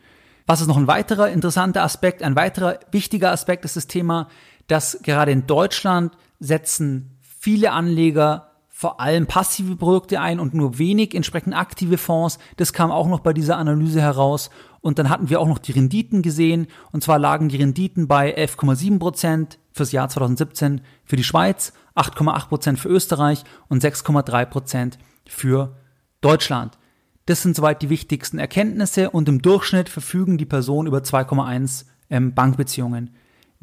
Was 0.45 0.62
ist 0.62 0.67
noch 0.67 0.77
ein 0.77 0.88
weiterer 0.88 1.29
interessanter 1.29 1.84
Aspekt? 1.84 2.23
Ein 2.23 2.36
weiterer 2.36 2.79
wichtiger 2.91 3.31
Aspekt 3.31 3.65
ist 3.65 3.75
das 3.75 3.88
Thema, 3.88 4.27
dass 4.67 4.99
gerade 5.01 5.31
in 5.31 5.47
Deutschland 5.47 6.15
setzen 6.39 7.11
viele 7.41 7.71
Anleger 7.71 8.51
vor 8.69 8.99
allem 8.99 9.25
passive 9.25 9.75
Produkte 9.75 10.21
ein 10.21 10.39
und 10.39 10.54
nur 10.54 10.77
wenig 10.77 11.15
entsprechend 11.15 11.56
aktive 11.56 11.97
Fonds. 11.97 12.38
Das 12.58 12.71
kam 12.71 12.91
auch 12.91 13.08
noch 13.08 13.19
bei 13.19 13.34
dieser 13.34 13.58
Analyse 13.58 13.99
heraus. 13.99 14.51
Und 14.80 14.99
dann 14.99 15.10
hatten 15.10 15.30
wir 15.30 15.39
auch 15.39 15.47
noch 15.47 15.58
die 15.58 15.71
Renditen 15.71 16.21
gesehen. 16.21 16.67
Und 16.91 17.04
zwar 17.04 17.19
lagen 17.19 17.49
die 17.49 17.58
Renditen 17.58 18.08
bei 18.08 18.36
11,7 18.38 18.99
Prozent 18.99 19.60
fürs 19.71 19.91
Jahr 19.91 20.08
2017 20.08 20.82
für 21.04 21.15
die 21.15 21.23
Schweiz, 21.23 21.73
8,8 21.95 22.47
Prozent 22.47 22.80
für 22.80 22.89
Österreich 22.89 23.43
und 23.69 23.84
6,3 23.84 24.45
Prozent 24.45 24.99
für 25.27 25.75
Deutschland. 26.21 26.77
Das 27.25 27.41
sind 27.41 27.56
soweit 27.56 27.82
die 27.82 27.89
wichtigsten 27.89 28.38
Erkenntnisse 28.38 29.10
und 29.10 29.27
im 29.30 29.41
Durchschnitt 29.41 29.89
verfügen 29.89 30.38
die 30.38 30.45
Personen 30.45 30.88
über 30.88 30.99
2,1 30.99 31.86
ähm, 32.10 32.34
Bankbeziehungen. 32.34 33.12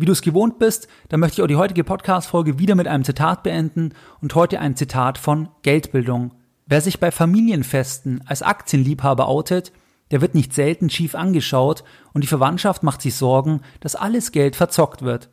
Wie 0.01 0.07
du 0.07 0.13
es 0.13 0.23
gewohnt 0.23 0.61
bist, 0.61 0.87
dann 1.09 1.19
möchte 1.19 1.41
ich 1.41 1.43
auch 1.43 1.49
die 1.49 1.57
heutige 1.57 1.83
Podcast-Folge 1.83 2.61
wieder 2.61 2.77
mit 2.77 2.87
einem 2.87 3.03
Zitat 3.03 3.43
beenden 3.43 3.95
und 4.21 4.37
heute 4.37 4.61
ein 4.61 4.77
Zitat 4.77 5.19
von 5.19 5.49
Geldbildung. 5.63 6.35
Wer 6.67 6.81
sich 6.81 7.01
bei 7.01 7.11
Familienfesten 7.11 8.23
als 8.25 8.43
Aktienliebhaber 8.43 9.27
outet, 9.27 9.73
der 10.13 10.21
wird 10.21 10.37
nicht 10.37 10.55
selten 10.55 10.89
schief 10.89 11.17
angeschaut 11.17 11.83
und 12.13 12.23
die 12.23 12.29
Verwandtschaft 12.29 12.85
macht 12.85 13.03
sich 13.03 13.17
Sorgen, 13.17 13.63
dass 13.81 13.97
alles 13.97 14.31
Geld 14.31 14.55
verzockt 14.55 15.03
wird. 15.03 15.31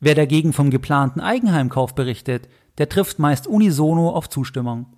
Wer 0.00 0.16
dagegen 0.16 0.52
vom 0.52 0.70
geplanten 0.70 1.20
Eigenheimkauf 1.20 1.94
berichtet, 1.94 2.48
der 2.78 2.88
trifft 2.88 3.20
meist 3.20 3.46
unisono 3.46 4.10
auf 4.10 4.28
Zustimmung. 4.28 4.97